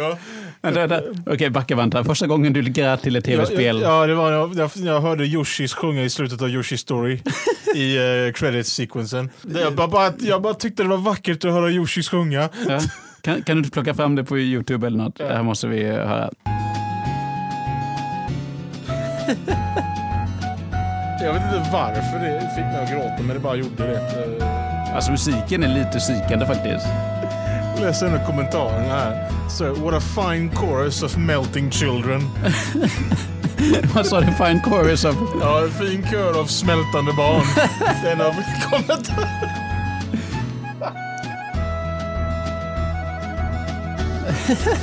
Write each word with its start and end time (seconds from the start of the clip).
Ja. 0.00 0.18
Okej, 1.26 1.50
backa 1.50 1.76
vänta. 1.76 2.04
Första 2.04 2.26
gången 2.26 2.52
du 2.52 2.62
grät 2.62 3.02
till 3.02 3.16
ett 3.16 3.24
tv-spel. 3.24 3.80
Ja, 3.82 4.06
det 4.06 4.14
var 4.14 4.32
jag, 4.32 4.70
jag, 4.74 5.00
hörde 5.00 5.24
Yoshis 5.24 5.74
sjunga 5.74 6.02
i 6.02 6.10
slutet 6.10 6.42
av 6.42 6.48
Yoshi 6.48 6.76
Story 6.78 7.20
i 7.74 7.98
uh, 7.98 8.32
credit-sequensen. 8.32 9.30
Jag, 9.62 9.74
bara- 9.74 10.12
jag 10.18 10.42
bara 10.42 10.54
tyckte 10.54 10.82
det 10.82 10.88
var 10.88 10.96
vackert 10.96 11.44
att 11.44 11.50
höra 11.52 11.70
Yoshis 11.70 12.08
sjunga. 12.08 12.48
Ja. 12.68 12.80
Kan, 13.22 13.42
kan 13.42 13.56
du 13.56 13.58
inte 13.58 13.70
plocka 13.70 13.94
fram 13.94 14.14
det 14.16 14.24
på 14.24 14.38
YouTube 14.38 14.86
eller 14.86 14.98
något? 14.98 15.18
Det 15.18 15.34
här 15.34 15.42
måste 15.42 15.66
vi 15.66 15.84
höra. 15.84 16.30
Jag 21.22 21.32
vet 21.34 21.42
inte 21.42 21.70
varför 21.72 22.18
det 22.18 22.40
fick 22.56 22.64
mig 22.64 22.82
att 22.84 22.90
gråta, 22.90 23.22
men 23.22 23.28
det 23.28 23.38
bara 23.40 23.56
gjorde 23.56 23.86
det. 23.86 23.94
Eh, 24.44 24.94
Alltså 24.94 25.10
musiken 25.10 25.62
är 25.62 25.68
lite 25.68 25.98
psykande 25.98 26.46
faktiskt. 26.46 26.86
Läser 27.80 28.06
en 28.06 28.14
av 28.14 28.26
kommentarerna 28.26 28.88
här. 28.94 29.30
Så, 29.48 29.74
what 29.74 29.94
a 29.94 30.00
fine 30.00 30.50
chorus 30.56 31.02
of 31.02 31.16
melting 31.16 31.70
children. 31.70 32.30
Vad 33.94 34.06
sa 34.06 34.20
du? 34.20 34.26
Fine 34.26 34.60
chorus 34.62 35.04
of... 35.04 35.16
Ja, 35.40 35.62
en 35.62 35.70
fin 35.70 36.06
kör 36.10 36.40
av 36.40 36.46
smältande 36.46 37.12
barn. 37.12 37.42
Det 38.02 38.08
är 38.08 38.12
en 38.12 38.20
av 38.20 38.34
kommentarerna. 38.70 39.50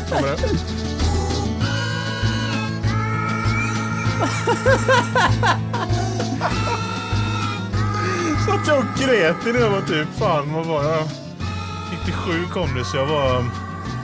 Kommer 0.09 0.27
det? 0.31 0.37
Så 8.45 8.51
att 8.53 8.67
jag 8.67 8.83
grät 8.97 9.35
när 9.45 9.59
jag 9.59 9.69
var 9.69 9.81
typ, 9.81 10.07
fan 10.19 10.53
vad 10.53 10.65
var 10.65 10.83
jag? 10.83 11.26
97 11.91 12.45
kom 12.53 12.75
det 12.75 12.85
så 12.85 12.97
jag 12.97 13.05
var, 13.05 13.33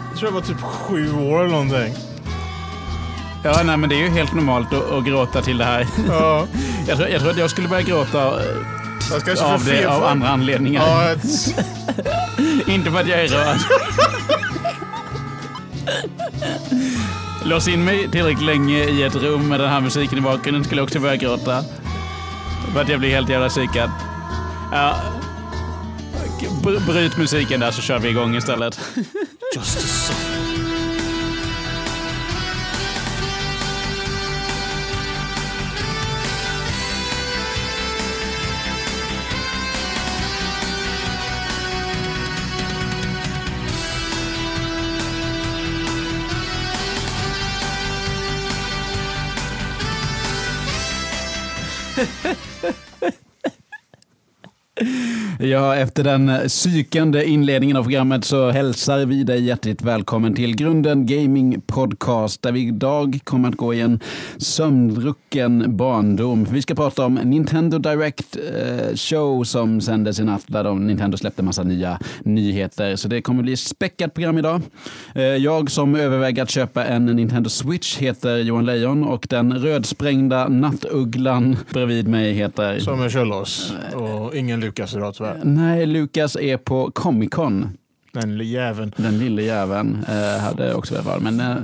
jag 0.10 0.18
tror 0.18 0.28
jag 0.28 0.32
var 0.32 0.42
typ 0.42 0.62
sju 0.62 1.14
år 1.14 1.40
eller 1.40 1.52
någonting. 1.52 1.94
Ja, 3.44 3.62
nej, 3.64 3.78
men 3.78 3.90
det 3.90 3.96
är 3.96 4.00
ju 4.00 4.10
helt 4.10 4.34
normalt 4.34 4.74
att, 4.74 4.92
att 4.92 5.06
gråta 5.06 5.42
till 5.42 5.58
det 5.58 5.66
här. 5.66 5.88
Ja, 6.08 6.48
Jag 6.88 6.98
tror, 6.98 7.10
jag 7.10 7.22
tror 7.22 7.32
att 7.32 7.38
jag 7.38 7.50
skulle 7.50 7.68
börja 7.68 7.82
gråta 7.82 8.20
eh, 8.28 9.54
av 9.54 9.66
det 9.66 9.86
av 9.86 10.04
andra 10.04 10.28
anledningar. 10.30 10.84
Ja, 10.88 11.10
ett, 11.12 11.24
Inte 12.68 12.92
för 12.92 13.00
att 13.00 13.08
jag 13.08 13.20
är 13.24 13.28
rörd. 13.28 13.58
Lås 17.46 17.68
in 17.68 17.84
mig 17.84 18.12
tillräckligt 18.12 18.46
länge 18.46 18.84
i 18.84 19.04
ett 19.04 19.16
rum 19.16 19.50
med 19.50 19.60
den 19.60 19.70
här 19.70 19.82
musiken 19.82 20.18
i 20.18 20.22
bakgrunden 20.22 20.64
skulle 20.64 20.80
jag 20.80 20.84
också 20.86 21.00
börja 21.00 21.16
gråta. 21.16 21.64
För 22.74 22.82
att 22.82 22.90
jag 22.90 23.00
blir 23.00 23.10
helt 23.10 23.30
jävla 23.30 23.50
psykad. 23.50 23.90
Ja. 24.72 24.96
Bryt 26.64 27.18
musiken 27.18 27.60
där 27.60 27.72
så 27.72 27.82
kör 27.82 28.00
vi 28.00 28.10
igång 28.10 28.36
istället. 28.36 28.80
just 29.56 30.14
Ja, 55.40 55.76
efter 55.76 56.04
den 56.04 56.32
psykande 56.48 57.26
inledningen 57.26 57.78
av 57.78 57.84
programmet 57.84 58.26
så 58.26 58.50
hälsar 58.50 59.06
vi 59.06 59.24
dig 59.24 59.44
hjärtligt 59.44 59.82
välkommen 59.82 60.36
till 60.36 60.56
Grunden 60.56 61.06
Gaming 61.06 61.62
Podcast 61.62 62.42
där 62.42 62.52
vi 62.52 62.68
idag 62.68 63.20
kommer 63.24 63.50
att 63.50 63.56
gå 63.56 63.74
i 63.74 63.82
en 63.82 64.00
sömndrucken 64.38 65.78
barndom. 65.78 66.48
Vi 66.52 66.62
ska 66.62 66.76
prata 66.76 67.06
om 67.06 67.14
Nintendo 67.14 67.78
Direct 67.78 68.38
eh, 68.38 68.96
Show 68.96 69.44
som 69.44 69.82
sändes 69.82 70.20
i 70.20 70.24
natt 70.24 70.44
där 70.48 70.64
de, 70.64 70.88
Nintendo 70.88 71.18
släppte 71.18 71.44
massa 71.44 71.64
nya 71.64 72.00
nyheter. 72.24 72.96
Så 72.96 73.08
det 73.08 73.22
kommer 73.22 73.44
bli 73.44 73.54
ett 73.54 73.60
späckat 73.60 74.14
program 74.14 74.38
idag. 74.38 74.62
Eh, 75.16 75.24
jag 75.24 75.72
som 75.72 75.96
överväger 75.96 76.44
att 76.44 76.50
köpa 76.50 76.86
en 76.86 77.06
Nintendo 77.06 77.50
Switch 77.50 77.98
heter 77.98 78.38
Johan 78.38 78.66
Lejon 78.66 79.04
och 79.04 79.28
den 79.30 79.54
rödsprängda 79.54 80.48
nattugglan 80.48 81.58
bredvid 81.74 82.08
mig 82.08 82.34
heter... 82.34 82.80
Som 82.80 83.04
en 83.04 83.10
köllås. 83.10 83.74
Och 83.94 84.36
ingen 84.36 84.62
Lukas 84.74 84.96
idag 84.96 85.16
tyvärr. 85.16 85.40
Nej, 85.44 85.86
Lukas 85.86 86.36
är 86.36 86.58
på 86.58 86.92
Comic 86.92 87.30
Con. 87.30 87.78
Den 88.14 88.38
lille 88.38 88.44
jäveln. 88.44 88.94
Den 88.98 89.20
lille 89.20 89.42
jäveln 89.42 90.06
eh, 90.10 90.42
hade 90.44 90.74
också 90.74 91.02
vara. 91.02 91.20
Men 91.20 91.40
eh, 91.40 91.56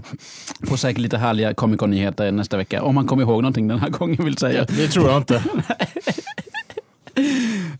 får 0.68 0.78
säkert 0.78 1.02
lite 1.02 1.18
härliga 1.18 1.54
Comic 1.54 1.80
Con-nyheter 1.80 2.32
nästa 2.32 2.58
vecka. 2.58 2.84
Om 2.84 2.96
man 2.96 3.08
kommer 3.08 3.24
ihåg 3.24 3.42
någonting 3.42 3.68
den 3.68 3.80
här 3.80 3.90
gången 3.90 4.26
vill 4.26 4.38
säga. 4.38 4.66
Det 4.70 4.88
tror 4.88 5.10
jag 5.10 5.18
inte. 5.18 5.44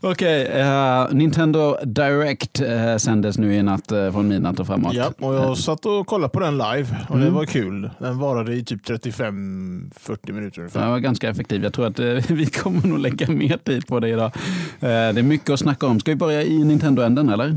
Okej, 0.02 0.42
eh, 0.46 1.06
Nintendo 1.12 1.76
Direct 1.84 2.60
eh, 2.60 2.96
sändes 2.96 3.38
nu 3.38 3.54
i 3.54 3.62
natt 3.62 3.92
eh, 3.92 4.12
från 4.12 4.28
midnatt 4.28 4.60
och 4.60 4.66
framåt. 4.66 4.94
Ja, 4.94 5.12
och 5.18 5.34
jag 5.34 5.58
satt 5.58 5.86
och 5.86 6.06
kollade 6.06 6.30
på 6.32 6.40
den 6.40 6.58
live 6.58 6.86
och 7.08 7.16
det 7.16 7.22
Mm. 7.22 7.34
var 7.34 7.44
kul. 7.44 7.90
Den 7.98 8.18
varade 8.18 8.54
i 8.54 8.64
typ 8.64 8.86
35-40 8.88 10.32
minuter 10.32 10.54
Den 10.56 10.60
ungefär. 10.60 10.90
var 10.90 10.98
ganska 10.98 11.28
effektiv. 11.28 11.62
Jag 11.64 11.72
tror 11.72 11.86
att 11.86 11.98
vi 12.30 12.46
kommer 12.46 12.86
nog 12.86 12.98
lägga 12.98 13.28
mer 13.30 13.56
tid 13.56 13.86
på 13.86 14.00
det 14.00 14.08
idag. 14.08 14.32
Det 14.80 14.88
är 14.88 15.22
mycket 15.22 15.50
att 15.50 15.60
snacka 15.60 15.86
om. 15.86 16.00
Ska 16.00 16.10
vi 16.10 16.16
börja 16.16 16.42
i 16.42 16.64
Nintendo-änden 16.64 17.28
eller? 17.28 17.56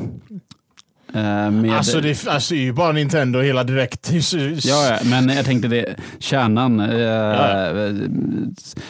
Eh, 1.16 1.52
med... 1.52 1.72
Alltså 1.78 2.02
det, 2.02 2.10
är- 2.26 2.30
alltså 2.30 2.54
det 2.54 2.60
är 2.60 2.64
ju 2.64 2.74
bara 2.74 2.92
Nintendo 2.92 3.40
hela 3.42 3.64
direkt. 3.64 4.12
Ja, 4.64 4.88
ja, 4.90 4.98
men 5.04 5.30
jag 5.30 5.46
tänkte 5.46 5.68
det, 5.68 5.96
kärnan. 6.20 6.80
Eh, 6.80 7.00
Ja. 7.00 7.74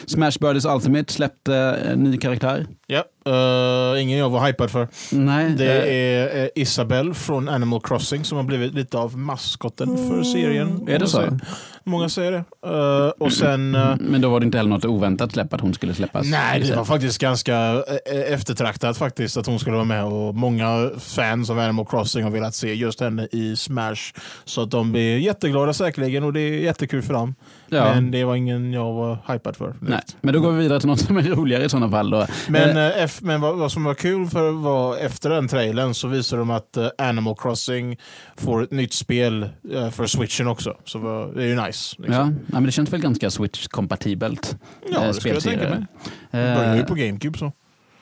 Smash 0.06 0.32
Brothers 0.40 0.64
Ultimate 0.64 1.12
släppte 1.12 1.56
en 1.90 1.98
ny 1.98 2.16
karaktär. 2.16 2.66
Ja, 2.86 3.04
eh, 3.26 4.02
ingen 4.02 4.18
jag 4.18 4.30
var 4.30 4.46
hypad 4.46 4.70
för. 4.70 4.88
Nej, 5.12 5.50
Det 5.50 5.82
eh, 5.82 6.38
är 6.38 6.42
eh, 6.44 6.48
Isabelle 6.54 7.14
från 7.14 7.48
Animal 7.48 7.80
Crossing 7.80 8.24
som 8.24 8.36
har 8.36 8.44
blivit 8.44 8.74
lite 8.74 8.98
av 8.98 9.18
maskotten 9.18 9.96
för 10.08 10.22
serien. 10.22 10.88
är 10.88 10.98
det 10.98 11.06
så? 11.06 11.16
säger- 11.16 11.40
Många 11.86 12.08
säger 12.08 12.32
det. 12.32 12.44
Eh, 12.66 13.08
och 13.18 13.32
sen... 13.32 13.74
eh, 13.74 13.94
Men 14.00 14.20
då 14.20 14.28
var 14.30 14.40
det 14.40 14.46
inte 14.46 14.58
heller 14.58 14.70
något 14.70 14.84
oväntat 14.84 15.32
släpp 15.32 15.52
att 15.54 15.60
hon 15.60 15.74
skulle 15.74 15.94
släppas. 15.94 16.26
Nej, 16.26 16.60
det 16.60 16.76
var 16.76 16.84
faktiskt 16.84 17.18
ganska 17.18 17.82
eftertraktat 18.28 18.96
faktiskt 18.98 19.36
att 19.36 19.46
hon 19.46 19.58
skulle 19.58 19.74
vara 19.76 19.84
med 19.84 20.04
och 20.04 20.34
många 20.34 20.90
fans 20.98 21.50
av 21.50 21.58
Animal 21.58 21.86
Crossing 21.86 22.24
har 22.24 22.30
velat 22.30 22.54
se 22.54 22.74
just 22.74 23.00
henne 23.00 23.28
i 23.32 23.56
Smash. 23.56 23.96
Så 24.44 24.62
att 24.62 24.70
de 24.70 24.92
blir 24.92 25.18
jätteglada 25.18 25.72
säkerligen 25.72 26.24
och 26.24 26.32
det 26.32 26.40
är 26.40 26.52
jättekul 26.60 27.02
för 27.02 27.12
dem. 27.14 27.34
Ja. 27.68 27.94
Men 27.94 28.10
det 28.10 28.24
var 28.24 28.36
ingen 28.36 28.72
jag 28.72 28.92
var 28.92 29.18
hypad 29.32 29.56
för. 29.56 29.74
Nej, 29.80 30.00
men 30.20 30.34
då 30.34 30.40
går 30.40 30.52
vi 30.52 30.58
vidare 30.58 30.80
till 30.80 30.88
något 30.88 31.00
som 31.00 31.16
är 31.16 31.22
roligare 31.22 31.64
i 31.64 31.68
sådana 31.68 31.90
fall. 31.90 32.10
Då. 32.10 32.26
Men, 32.48 32.76
Eh, 32.76 33.02
eh, 33.02 33.10
men 33.22 33.40
vad, 33.40 33.56
vad 33.56 33.72
som 33.72 33.84
var 33.84 33.94
kul 33.94 34.26
för 34.26 34.50
var 34.50 34.96
efter 34.96 35.30
den 35.30 35.48
trailern 35.48 35.94
så 35.94 36.08
visade 36.08 36.42
de 36.42 36.50
att 36.50 36.76
eh, 36.76 36.88
Animal 36.98 37.34
Crossing 37.38 37.96
får 38.36 38.62
ett 38.62 38.70
nytt 38.70 38.92
spel 38.92 39.48
eh, 39.74 39.90
för 39.90 40.06
switchen 40.06 40.46
också. 40.46 40.76
Så 40.84 40.98
vad- 40.98 41.34
det 41.36 41.42
är 41.42 41.46
ju 41.46 41.62
nice. 41.62 41.96
Liksom. 41.98 42.14
ja, 42.14 42.24
nej, 42.24 42.36
men 42.48 42.64
det 42.64 42.72
känns 42.72 42.92
väl 42.92 43.00
ganska 43.00 43.30
Switch-kompatibelt. 43.30 44.56
Ja, 44.92 45.00
eh, 45.00 45.06
det 45.06 45.14
skulle 45.14 45.34
jag 45.34 45.42
tänka 45.42 45.68
mig. 45.70 45.86
Det 46.30 46.54
börjar 46.56 46.74
ju 46.74 46.80
Eh, 46.80 46.86
på 46.86 46.94
GameCube 46.94 47.38
så. 47.38 47.52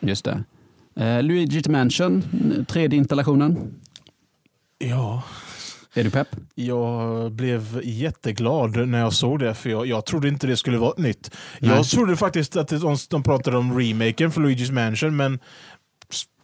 Just 0.00 0.24
det. 0.24 0.44
Eh, 0.96 1.02
Luigi's 1.04 1.70
Mansion, 1.70 2.22
3D-installationen. 2.68 3.56
Ja. 4.78 5.22
Är 5.94 6.04
du 6.04 6.10
pepp? 6.10 6.28
Jag 6.54 7.32
blev 7.32 7.80
jätteglad 7.84 8.88
när 8.88 8.98
jag 9.00 9.12
såg 9.12 9.38
det, 9.38 9.54
för 9.54 9.70
jag, 9.70 9.86
jag 9.86 10.06
trodde 10.06 10.28
inte 10.28 10.46
det 10.46 10.56
skulle 10.56 10.78
vara 10.78 10.94
nytt. 10.96 11.30
Nej. 11.58 11.70
Jag 11.70 11.86
trodde 11.86 12.16
faktiskt 12.16 12.56
att 12.56 12.68
de, 12.68 12.96
de 13.10 13.22
pratade 13.22 13.56
om 13.56 13.78
remaken 13.78 14.30
för 14.30 14.40
Luigi's 14.40 14.72
Mansion, 14.72 15.16
men 15.16 15.38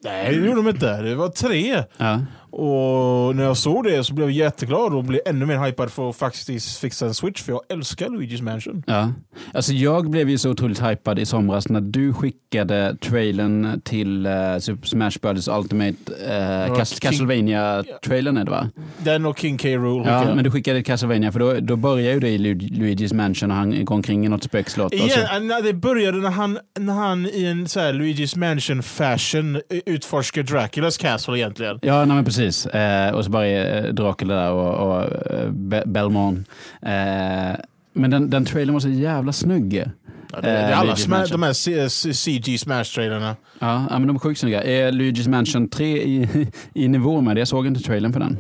nej, 0.05 0.37
det 0.37 0.47
gjorde 0.47 0.63
de 0.63 0.69
inte. 0.69 1.03
Det 1.03 1.15
var 1.15 1.29
tre. 1.29 1.85
Ja. 1.97 2.21
Och 2.51 3.37
när 3.37 3.43
jag 3.45 3.57
såg 3.57 3.85
det 3.85 4.05
så 4.05 4.15
blev 4.15 4.29
jag 4.31 4.37
jätteglad 4.37 4.95
och 4.95 5.05
blev 5.05 5.21
ännu 5.27 5.47
mer 5.47 5.59
hypad 5.67 5.91
för 5.91 6.11
att 6.11 6.17
faktiskt 6.17 6.79
fixa 6.79 7.07
en 7.07 7.15
Switch, 7.15 7.43
för 7.43 7.53
jag 7.53 7.61
älskar 7.69 8.07
Luigi's 8.07 8.43
Mansion. 8.43 8.83
Ja. 8.87 9.13
Alltså 9.55 9.73
jag 9.73 10.11
blev 10.11 10.31
ju 10.31 10.39
så 10.39 10.51
otroligt 10.51 10.83
hypad 10.83 11.19
i 11.19 11.27
somras 11.27 11.69
när 11.69 11.81
du 11.81 12.13
skickade 12.13 12.97
trailern 13.01 13.81
till 13.85 14.27
uh, 14.27 14.59
Super 14.59 14.87
Smash 14.89 15.11
Bros 15.23 15.49
Ultimate 15.49 15.97
uh, 16.09 16.77
Cas- 16.77 17.01
King- 17.01 17.11
Castlevania-trailern 17.11 18.37
är 18.37 18.45
det 18.45 18.51
va? 18.51 18.71
Den 18.99 19.27
och 19.27 19.39
King 19.39 19.59
K. 19.59 19.69
Rool. 19.69 20.07
Ja, 20.07 20.35
men 20.35 20.45
du 20.45 20.51
skickade 20.51 20.83
Castlevania 20.83 21.33
för 21.33 21.39
då, 21.41 21.55
då 21.61 21.77
börjar 21.77 22.13
ju 22.15 22.21
det 22.21 22.29
i 22.29 22.39
Lu- 22.39 22.71
Luigi's 22.73 23.15
Mansion 23.15 23.51
och 23.51 23.57
han 23.57 23.85
går 23.85 23.95
omkring 23.95 24.27
i 24.27 24.29
något 24.29 24.45
spökslott. 24.45 24.93
så- 24.99 25.05
Igen, 25.07 25.47
när 25.47 25.63
det 25.63 25.73
började 25.73 26.19
när 26.19 26.31
han, 26.31 26.59
när 26.79 26.95
han 26.95 27.27
i 27.27 27.45
en 27.45 27.69
så 27.69 27.81
här 27.81 27.93
Luigi's 27.93 28.39
Mansion 28.39 28.83
fashion 28.83 29.57
eh, 29.57 29.61
utforskar 29.87 30.43
Draculas 30.43 30.97
castle 30.97 31.39
egentligen. 31.39 31.79
Ja, 31.83 32.05
nej, 32.05 32.15
men 32.17 32.25
precis. 32.25 32.38
Eh, 32.39 33.15
och 33.15 33.25
så 33.25 33.31
bara 33.31 33.47
är 33.47 33.93
Dracula 33.93 34.35
där 34.35 34.51
och, 34.53 34.75
och 34.97 35.03
eh, 35.33 35.51
Be- 35.51 35.83
Belmont. 35.87 36.49
Eh, 36.83 37.57
men 37.93 38.11
den, 38.11 38.31
den 38.31 38.45
trailern 38.45 38.73
var 38.73 38.81
så 38.81 38.89
jävla 38.89 39.33
snygg. 39.33 39.85
Ja, 40.33 40.41
det, 40.41 40.47
det 40.51 40.51
är 40.51 40.71
Eh, 40.73 40.81
alla 40.81 40.95
sma- 40.95 41.31
de 41.33 41.43
här 41.43 42.13
CG 42.13 42.57
Smash-trailerna. 42.59 43.37
Ja, 43.59 43.87
men 43.91 44.07
de 44.07 44.17
är 44.17 44.21
sjukt 44.21 44.41
snygga. 44.41 44.63
Är 44.63 44.93
Luigi's 44.93 45.29
Mansion 45.29 45.69
3 45.69 46.03
i, 46.03 46.29
i 46.75 46.89
nivå 46.89 47.21
med 47.21 47.37
det? 47.37 47.41
Jag 47.41 47.49
såg 47.49 47.67
inte 47.67 47.81
trailern 47.81 48.13
för 48.13 48.21
den. 48.21 48.37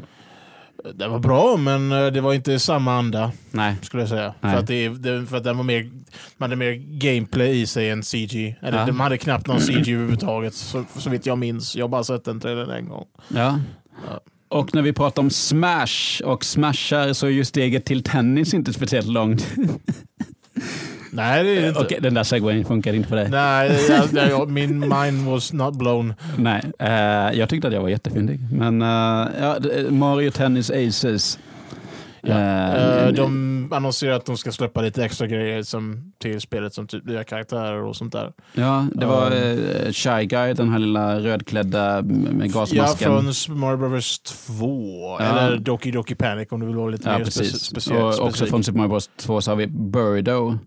Den 0.94 1.10
var 1.12 1.18
bra, 1.18 1.56
men 1.56 1.92
eh, 1.92 2.06
det 2.06 2.20
var 2.20 2.34
inte 2.34 2.58
samma 2.58 2.98
anda 2.98 3.32
Nej. 3.50 3.76
skulle 3.82 4.02
jag 4.02 4.08
säga. 4.10 4.34
Nej. 4.40 4.52
För 4.52 4.58
att, 4.60 4.66
det, 4.66 4.88
det, 4.88 5.26
för 5.26 5.36
att 5.36 5.44
den 5.44 5.56
var 5.56 5.64
mer, 5.64 5.90
man 6.36 6.50
hade 6.50 6.56
mer 6.56 6.72
gameplay 6.98 7.60
i 7.60 7.66
sig 7.66 7.90
än 7.90 8.02
CG. 8.02 8.56
Eller, 8.62 8.78
Ja. 8.78 8.86
De 8.86 9.00
hade 9.00 9.18
knappt 9.18 9.46
någon 9.46 9.60
CG 9.60 9.88
överhuvudtaget, 9.92 10.54
så, 10.54 10.84
så 10.96 11.10
vitt 11.10 11.26
jag 11.26 11.38
minns. 11.38 11.76
Jag 11.76 11.84
har 11.84 11.88
bara 11.88 12.04
sett 12.04 12.24
den 12.24 12.40
trailern 12.40 12.70
en 12.70 12.88
gång. 12.88 13.04
Ja. 13.28 13.58
Ja. 14.06 14.20
Och 14.48 14.74
när 14.74 14.82
vi 14.82 14.92
pratar 14.92 15.22
om 15.22 15.30
smash 15.30 16.22
och 16.24 16.44
smashar 16.44 17.12
så 17.12 17.26
är 17.26 17.30
ju 17.30 17.44
steget 17.44 17.84
till 17.84 18.02
tennis 18.02 18.54
inte 18.54 18.72
speciellt 18.72 19.08
långt. 19.08 19.46
Nej, 21.12 21.44
det 21.44 21.50
är 21.50 21.62
det 21.62 21.68
inte. 21.68 21.80
Okej, 21.80 21.98
den 22.00 22.14
där 22.14 22.22
segwayen 22.22 22.64
funkar 22.64 22.92
inte 22.92 23.08
på 23.08 23.14
dig. 23.14 23.28
Nej, 23.30 23.80
jag, 23.88 24.28
jag, 24.28 24.50
min 24.50 24.78
mind 24.78 25.26
was 25.26 25.52
not 25.52 25.74
blown. 25.76 26.14
Nej, 26.36 26.62
eh, 26.78 27.38
jag 27.38 27.48
tyckte 27.48 27.68
att 27.68 27.74
jag 27.74 27.82
var 27.82 27.88
jättefyndig. 27.88 28.40
Men 28.52 28.82
eh, 28.82 29.28
ja, 29.40 29.58
Mario 29.90 30.30
Tennis 30.30 30.70
Aces. 30.70 31.38
Ja. 32.22 32.34
Eh, 32.34 32.88
Eh, 33.06 33.12
de 33.12 33.68
annonserar 33.72 34.12
att 34.12 34.26
de 34.26 34.36
ska 34.36 34.52
släppa 34.52 34.82
lite 34.82 35.04
extra 35.04 35.26
grejer 35.26 35.62
som, 35.62 36.12
till 36.18 36.40
spelet, 36.40 36.74
som 36.74 36.86
typ 36.86 37.04
nya 37.04 37.24
karaktärer 37.24 37.82
och 37.82 37.96
sånt 37.96 38.12
där. 38.12 38.32
Ja, 38.54 38.86
det 38.94 39.06
var 39.06 39.30
Ja. 39.30 39.36
eh, 39.36 39.92
Shy 39.92 40.24
Guy, 40.24 40.52
den 40.54 40.68
här 40.68 40.78
lilla 40.78 41.20
rödklädda 41.20 42.02
med 42.02 42.46
Ja, 42.54 42.60
gasmasken. 42.60 43.08
från 43.22 43.34
Super 43.34 43.56
Mario 43.58 43.76
Bros 43.88 44.18
2. 44.20 45.16
Ja. 45.20 45.24
Eller 45.24 45.56
Doki 45.58 45.90
Doki 45.90 46.14
Panic 46.14 46.48
om 46.50 46.60
du 46.60 46.66
vill 46.66 46.76
vara 46.76 46.88
lite 46.90 47.08
Ja, 47.10 47.18
mer 47.18 47.24
precis. 47.24 47.52
speci- 47.52 47.64
speciell. 47.70 48.02
och 48.02 48.20
också 48.20 48.46
från 48.46 48.64
Super 48.64 48.78
Mario 48.78 48.88
Bros 48.90 49.10
2 49.16 49.40
så 49.40 49.50
har 49.50 49.56
vi 49.56 49.66
Birdo. 49.66 50.58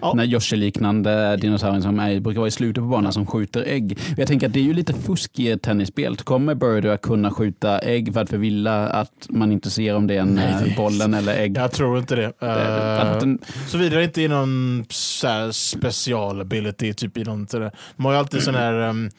Ja. 0.00 0.08
Den 0.10 0.18
här 0.18 0.26
Yoshi-liknande 0.26 1.36
dinosaurien 1.36 1.82
som 1.82 1.98
är, 2.00 2.20
brukar 2.20 2.38
vara 2.40 2.48
i 2.48 2.50
slutet 2.50 2.82
på 2.82 2.88
banan 2.88 3.12
som 3.12 3.26
skjuter 3.26 3.62
ägg. 3.66 3.98
Jag 4.16 4.28
tänker 4.28 4.46
att 4.46 4.52
det 4.52 4.60
är 4.60 4.64
ju 4.64 4.74
lite 4.74 4.94
fusk 4.94 5.38
i 5.38 5.50
ett 5.50 5.62
tennisspel. 5.62 6.16
Kommer 6.16 6.54
Birdo 6.54 6.88
att 6.90 7.02
kunna 7.02 7.30
skjuta 7.30 7.78
ägg 7.78 8.12
för 8.14 8.20
att 8.20 8.30
förvilla 8.30 8.88
att 8.88 9.26
man 9.28 9.52
inte 9.52 9.70
ser 9.70 9.94
om 9.96 10.06
det 10.06 10.14
är 10.14 10.20
en 10.20 10.34
Nej, 10.34 10.44
eh, 10.44 10.62
är- 10.72 10.76
bollen 10.76 11.14
eller 11.14 11.34
ägg? 11.38 11.56
Jag 11.56 11.72
tror 11.72 11.98
inte 11.98 12.16
det. 12.16 12.32
Det- 12.40 13.16
den- 13.20 13.38
Såvida 13.66 13.96
det 13.96 14.04
inte 14.04 14.22
är 14.22 14.28
någon 14.28 14.84
så 14.88 15.26
här 15.28 15.50
special 15.50 16.40
ability, 16.40 16.92
typ 16.94 17.16
i 17.16 17.24
någon, 17.24 17.46
sådär. 17.48 17.72
de 17.96 18.04
har 18.04 18.12
ju 18.12 18.18
alltid 18.18 18.42
sån 18.42 18.54
här, 18.54 18.74
um, 18.74 19.10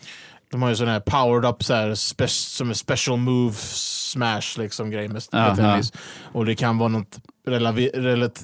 de 0.52 0.62
har 0.62 0.70
ju 0.70 0.76
sån 0.76 0.88
här 0.88 1.00
powered 1.00 1.46
up 1.50 1.64
så 1.64 1.74
här, 1.74 1.94
som 2.28 2.70
en 2.70 2.76
special 2.76 3.18
move 3.18 3.54
smash 4.10 4.58
liksom 4.58 4.92
grej 4.92 5.08
med, 5.08 5.22
med 5.32 5.56
tennis. 5.56 5.94
Och 6.24 6.46
det 6.46 6.56
kan 6.56 6.78
vara 6.78 6.90
något 6.90 7.20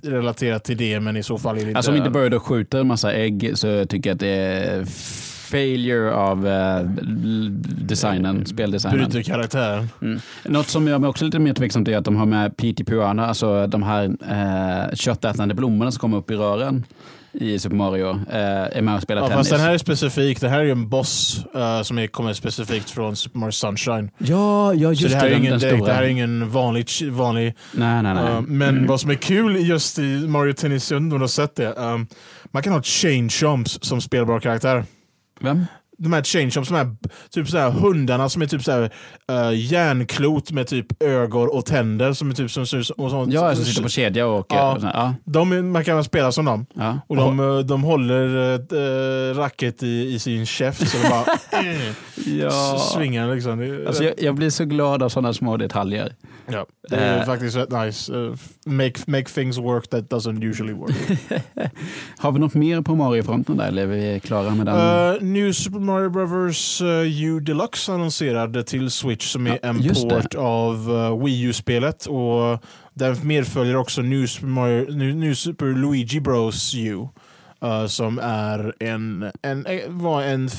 relaterat 0.04 0.64
till 0.64 0.78
det, 0.78 1.00
men 1.00 1.18
i 1.18 1.24
så 1.24 1.38
fall 1.38 1.56
är 1.56 1.62
det 1.62 1.68
inte... 1.68 1.78
Alltså 1.78 1.92
om 1.92 1.98
inte 1.98 2.10
Birdo 2.10 2.40
skjuter 2.40 2.80
en 2.80 2.88
massa 2.88 3.14
ägg 3.14 3.52
så 3.56 3.86
tycker 3.86 4.10
jag 4.10 4.16
att 4.16 4.20
det 4.20 4.28
är 4.28 4.86
failure 5.46 6.14
av 6.14 6.48
eh, 6.48 6.82
designen, 7.88 8.46
speldesignen. 8.46 9.00
bryter 9.00 9.22
karaktären. 9.22 9.90
Mm. 10.02 10.20
Något 10.46 10.68
som 10.68 10.88
jag 10.88 11.04
är 11.04 11.08
också 11.08 11.26
lite 11.26 11.40
mer 11.40 11.54
tveksam 11.54 11.86
till 11.86 11.94
är 11.94 11.98
att 11.98 12.06
de 12.06 12.16
har 12.16 12.26
med 12.26 12.58
P.T. 12.58 12.84
Piranha, 12.84 13.26
alltså 13.26 13.68
de 13.68 13.84
här 13.84 14.04
eh, 14.30 14.96
köttätande 14.96 15.56
blommorna 15.56 15.92
som 15.92 16.00
kommer 16.00 16.18
upp 16.18 16.32
i 16.32 16.36
rören 16.36 16.84
i 17.40 17.60
Super 17.60 17.76
Mario, 17.76 18.10
eh, 18.10 18.78
är 18.78 18.82
med 18.82 18.96
och 18.96 19.02
spelar 19.02 19.22
Ja, 19.22 19.28
tennis. 19.28 19.38
fast 19.40 19.52
den 19.52 19.60
här 19.60 19.74
är 19.74 19.78
specifik. 19.78 20.42
Det 20.42 20.50
här 20.50 20.60
är 20.60 20.64
ju 20.64 20.72
en 20.72 20.90
boss 20.90 21.46
eh, 21.56 21.82
som 21.82 22.00
är, 22.00 22.08
kommer 22.08 22.34
specifikt 22.34 22.90
från 22.90 23.16
Super 23.16 23.40
Mario 23.40 23.52
Sunshine. 23.52 24.10
Ja, 24.18 24.74
ja 24.74 24.90
just 24.90 25.02
så 25.02 25.08
det 25.08 25.14
det, 25.14 25.20
här, 25.20 25.26
är 25.26 25.30
den, 25.30 25.40
ingen, 25.46 25.60
stora. 25.60 25.86
det 25.86 25.94
här 25.94 26.04
är 26.04 26.08
ingen 26.08 26.50
vanlig, 26.50 26.88
vanlig 27.10 27.56
Nej, 27.72 28.04
nej, 28.04 28.14
nej. 28.14 28.34
Uh, 28.34 28.42
men 28.42 28.88
vad 28.88 29.02
som 29.02 29.10
är 29.10 29.16
kul 29.16 29.56
just 29.56 30.00
i 30.00 30.28
Mario 30.28 30.54
Tennis, 30.54 30.92
jag 30.92 31.00
har 31.00 31.28
sett 31.28 31.56
det. 31.56 31.74
um, 31.74 32.08
man 32.52 32.64
kan 32.64 32.74
ha 32.74 32.82
Change 32.82 33.30
Chomps 33.30 33.80
som 33.82 34.02
spelbar 34.02 34.40
karaktär. 34.40 34.84
Vem? 35.40 35.66
De 35.98 36.14
här 36.14 36.24
Change 36.24 36.52
Chomps, 36.52 36.70
de 36.70 36.76
här, 36.76 36.96
typ 37.30 37.50
så 37.50 37.58
här 37.58 37.70
hundarna 37.70 38.30
som 38.30 38.42
är 38.42 38.46
typ 38.46 38.64
så 38.64 38.72
här, 38.72 38.82
uh, 39.32 39.56
järnklot 39.60 40.52
med 40.52 40.68
typ 40.68 41.04
ögon 41.04 41.50
och 41.50 41.66
tänder 41.66 42.14
som 42.14 42.30
är 42.30 42.34
typ 42.34 42.52
som 42.52 42.66
ser 42.68 42.78
ut 42.78 42.86
som... 42.86 43.28
Ja, 43.32 43.56
som 43.56 43.66
sitter 43.66 43.84
på 43.84 43.90
kedja 43.90 44.28
och 44.28 44.40
åker. 44.40 44.56
Ja. 44.56 44.76
och 44.76 44.84
ja, 44.84 45.16
de, 45.26 45.72
man 45.72 45.84
kan 45.84 46.04
spela 46.04 46.32
som 46.32 46.46
dem. 46.46 46.66
ja. 46.74 47.00
Och 47.08 47.16
de, 47.16 47.40
uh, 47.40 47.60
de 47.60 47.84
håller 47.84 48.26
uh, 48.74 49.36
racket 49.36 49.84
i, 49.84 50.14
i 50.14 50.20
sin 50.20 50.46
käft 50.46 50.90
så 50.90 50.98
det 50.98 51.10
bara 51.10 51.26
eh, 51.62 52.40
ja. 52.40 52.78
svingar 52.94 53.36
liksom. 53.36 53.84
Alltså, 53.88 54.04
jag, 54.04 54.14
jag 54.18 54.36
blir 54.36 54.50
så 54.50 54.66
glad 54.66 55.04
av 55.04 55.10
sådana 55.10 55.34
små 55.34 55.58
detaljer. 55.58 56.14
ja, 56.48 56.66
det 56.90 56.96
är 56.96 57.20
Eh. 57.20 57.26
faktiskt 57.26 57.58
rätt 57.58 57.72
nice. 57.72 58.14
Uh, 58.14 58.36
make, 58.66 58.94
make 59.08 59.26
things 59.26 59.58
work 59.58 59.88
that 59.90 60.04
doesn't 60.10 60.44
usually 60.50 60.74
work. 60.74 60.96
Har 62.18 62.32
vi 62.32 62.40
något 62.40 62.54
mer 62.54 62.82
på 62.82 62.96
Mario-fronten 62.96 63.58
där 63.58 63.68
eller 63.68 63.82
är 63.82 63.88
vi 63.88 64.20
klara 64.20 64.56
med 64.56 64.66
den? 64.66 64.76
Uh, 65.16 65.22
New 65.22 65.52
Super 65.54 65.80
Mario 65.86 66.10
Bros 66.10 66.82
uh, 66.82 67.24
U 67.24 67.40
Deluxe 67.40 67.92
annonserade 67.94 68.64
till 68.64 68.92
Switch 68.92 69.32
som 69.32 69.48
är 69.48 69.60
Ja, 69.62 69.70
en 69.70 69.82
just 69.82 70.10
det. 70.10 70.16
port 70.22 70.36
av 70.36 70.90
uh, 70.92 71.24
Wii 71.26 71.42
U-spelet. 71.42 72.06
och 72.06 72.64
Den 72.94 73.28
medföljer 73.28 73.76
också 73.76 74.02
New 74.02 74.26
Super, 74.28 74.48
Mario, 74.48 74.92
New, 75.16 75.34
Super 75.34 75.66
Luigi 75.66 76.20
Bros 76.20 76.76
U. 76.76 77.08
uh, 77.66 77.88
som 77.88 78.20
är 78.24 78.74
en, 78.80 79.32
en, 79.42 79.66
eh, 79.66 79.80
var 79.90 80.22
en 80.24 80.50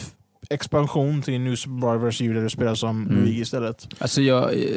expansion 0.50 1.22
till 1.22 1.40
New 1.40 1.56
Super 1.56 1.74
Mario 1.86 1.98
Bros 2.00 2.20
U 2.20 2.34
där 2.34 2.42
du 2.42 2.50
spelar 2.50 2.74
som 2.74 3.02
Mm. 3.06 3.16
Luigi 3.24 3.40
istället. 3.40 3.88
Alltså 3.98 4.22
jag 4.22 4.52
eh, 4.54 4.68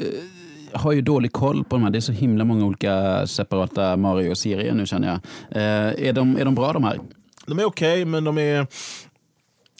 har 0.73 0.91
ju 0.91 1.01
dålig 1.01 1.31
koll 1.31 1.63
på 1.63 1.75
de 1.75 1.83
här. 1.83 1.89
Det 1.89 1.97
är 1.97 2.01
så 2.01 2.11
himla 2.11 2.43
många 2.43 2.65
olika 2.65 3.27
separata 3.27 3.97
Mario-serier 3.97 4.73
nu 4.73 4.85
känner 4.85 5.07
jag. 5.07 5.17
Eh, 5.61 6.07
är, 6.07 6.13
de, 6.13 6.37
är 6.37 6.45
de 6.45 6.55
bra 6.55 6.73
de 6.73 6.83
här? 6.83 6.99
De 7.45 7.59
är 7.59 7.65
okej, 7.65 8.05
men 8.05 8.23
de 8.23 8.37
är 8.37 8.67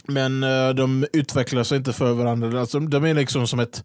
men 0.10 0.44
eh, 0.44 0.70
de 0.70 1.06
utvecklar 1.14 1.64
sig 1.64 1.78
inte 1.78 1.94
för 1.94 2.14
varandra. 2.14 2.60
Alltså, 2.60 2.80
de 2.80 3.04
är 3.06 3.14
liksom 3.14 3.48
som 3.48 3.60
ett... 3.60 3.84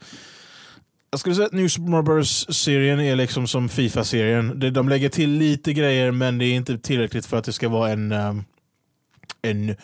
Jag 1.11 1.21
skulle 1.21 1.35
säga 1.35 1.47
att 1.47 1.53
New 1.53 1.69
Super 1.69 1.91
Mario 1.91 2.03
Bros-serien 2.03 3.01
är 3.01 3.17
liksom 3.17 3.47
som 3.47 3.69
Fifa-serien. 3.69 4.73
De- 4.73 4.89
lägger 4.89 5.09
till 5.09 5.31
lite 5.31 5.73
grejer, 5.73 6.11
men 6.11 6.39
det 6.39 6.45
är 6.45 6.55
inte 6.55 6.79
tillräckligt 6.79 7.27
för 7.27 7.37
att 7.37 7.45
det 7.45 7.53
ska 7.53 7.69
vara 7.69 7.91
en... 7.91 8.13
eh, 8.13 8.35
en 9.43 9.71
eh, 9.71 9.77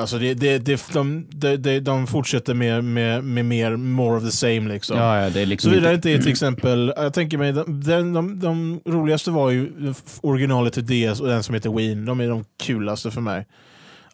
Alltså 0.00 0.18
det, 0.18 0.34
det, 0.34 0.58
det, 0.58 0.92
de, 0.92 1.26
de, 1.30 1.56
de, 1.56 1.80
de 1.80 2.06
fortsätter 2.06 2.54
med, 2.54 2.84
med, 2.84 3.24
med 3.24 3.44
mer 3.44 3.76
more 3.76 4.16
of 4.16 4.24
the 4.24 4.30
same. 4.30 4.60
Liksom. 4.60 4.96
Ja, 4.98 5.22
ja, 5.22 5.30
det 5.30 5.40
är 5.40 5.46
liksom 5.46 5.70
Såvida 5.70 5.92
inte... 5.92 6.10
är 6.10 6.18
till 6.18 6.30
exempel, 6.30 6.92
jag 6.96 7.14
tänker 7.14 7.38
mig, 7.38 7.52
de, 7.52 7.80
de, 7.84 8.12
de, 8.12 8.40
de 8.40 8.80
roligaste 8.86 9.30
var 9.30 9.50
ju 9.50 9.72
originalet 10.20 10.74
till 10.74 10.86
DS 10.86 11.20
och 11.20 11.28
den 11.28 11.42
som 11.42 11.54
heter 11.54 11.70
Wii. 11.70 11.94
De 11.94 12.20
är 12.20 12.28
de 12.28 12.44
kulaste 12.62 13.10
för 13.10 13.20
mig. 13.20 13.46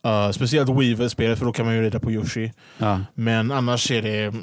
Uh, 0.07 0.31
speciellt 0.31 0.69
Wii-spelet 0.69 1.39
för 1.39 1.47
då 1.47 1.53
kan 1.53 1.67
man 1.67 1.75
ju 1.75 1.83
rida 1.83 2.01
på 2.01 2.13
Yoshi. 2.13 2.53
Ja. 2.79 3.01
Men 3.15 3.53
annars 3.53 3.91
är 3.91 4.03
det... 4.03 4.35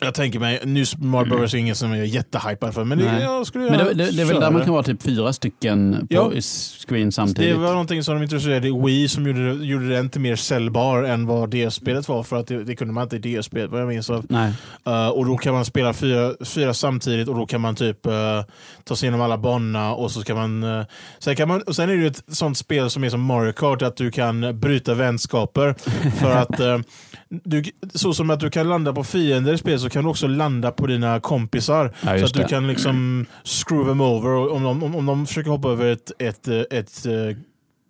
Jag 0.00 0.14
tänker 0.14 0.38
mig, 0.40 0.60
nu 0.64 0.84
Mario 0.98 1.28
Bros 1.36 1.54
är 1.54 1.58
ingen 1.58 1.74
som 1.76 1.90
jag 1.90 1.98
är 2.00 2.04
jättehypad 2.04 2.74
för. 2.74 2.84
Men 2.84 2.98
det, 2.98 3.04
Nej. 3.12 3.22
jag 3.22 3.46
skulle 3.46 3.64
Men 3.70 3.78
det, 3.78 3.94
det, 3.94 4.10
det 4.10 4.22
är 4.22 4.26
väl 4.26 4.40
där 4.40 4.50
man 4.50 4.58
det. 4.60 4.64
kan 4.64 4.72
vara 4.72 4.82
typ 4.82 5.02
fyra 5.02 5.32
stycken 5.32 5.92
på 6.10 6.14
Ja. 6.14 6.32
i 6.32 6.40
screen 6.42 7.06
Det 7.06 7.12
samtidigt. 7.12 7.56
var 7.56 7.70
någonting 7.70 8.02
som 8.02 8.14
de 8.14 8.22
introducerade 8.22 8.68
i 8.68 8.82
Wii 8.84 9.08
som 9.08 9.26
gjorde, 9.26 9.54
det- 9.58 9.64
gjorde 9.64 9.88
det 9.88 10.00
inte 10.00 10.18
mer 10.20 10.36
säljbar 10.36 11.02
än 11.02 11.26
vad 11.26 11.50
DS-spelet 11.50 12.08
var. 12.08 12.22
För 12.22 12.36
att 12.36 12.46
det, 12.46 12.64
det 12.64 12.76
kunde 12.76 12.94
man 12.94 13.02
inte 13.02 13.16
i 13.16 13.36
DS-spelet 13.36 13.70
vad 13.70 13.80
jag 13.80 13.88
minns 13.88 14.10
av. 14.10 14.26
Uh, 14.88 15.08
och 15.08 15.26
då 15.26 15.36
kan 15.36 15.54
man 15.54 15.64
spela 15.64 15.92
fyra, 15.92 16.32
fyra 16.44 16.74
samtidigt 16.74 17.28
och 17.28 17.34
då 17.34 17.46
kan 17.46 17.60
man 17.60 17.74
typ 17.74 18.06
uh, 18.06 18.12
ta 18.84 18.96
sig 18.96 19.06
igenom 19.06 19.20
alla 19.20 19.38
banorna 19.38 19.94
och 19.94 20.10
så 20.10 20.22
kan 20.22 20.36
man... 20.36 20.64
Uh, 20.64 20.84
sen, 21.18 21.36
kan 21.36 21.48
man 21.48 21.62
och 21.62 21.76
sen 21.76 21.90
är 21.90 21.96
det 21.96 22.06
ett 22.06 22.22
sånt 22.28 22.58
spel 22.58 22.90
som 22.90 23.04
är 23.04 23.10
som 23.10 23.20
Mario 23.22 23.52
Kart, 23.52 23.82
att 23.82 23.96
du 23.96 24.10
kan 24.10 24.60
bryta 24.60 24.94
vänskaper. 24.94 25.74
för 26.10 26.30
att 26.36 26.60
du, 27.28 27.62
Så 27.94 28.12
som 28.12 28.30
att 28.30 28.40
du 28.40 28.50
kan 28.50 28.68
landa 28.68 28.92
på 28.92 29.04
fiender 29.04 29.52
i 29.52 29.58
spel 29.58 29.80
så 29.80 29.90
kan 29.90 30.04
du 30.04 30.10
också 30.10 30.26
landa 30.26 30.70
på 30.70 30.86
dina 30.86 31.20
kompisar. 31.20 31.92
Ja, 32.00 32.18
så 32.18 32.24
att 32.24 32.34
du 32.34 32.42
det. 32.42 32.48
kan 32.48 32.66
liksom 32.66 33.26
screw 33.44 33.88
them 33.88 34.00
over. 34.00 34.28
Och 34.30 34.52
om, 34.52 34.62
de, 34.62 34.82
om, 34.82 34.96
om 34.96 35.06
de 35.06 35.26
försöker 35.26 35.50
hoppa 35.50 35.68
över 35.68 35.92
ett, 35.92 36.12
ett, 36.18 36.48
eh, 36.48 36.60
ett, 36.70 37.06
eh, 37.06 37.36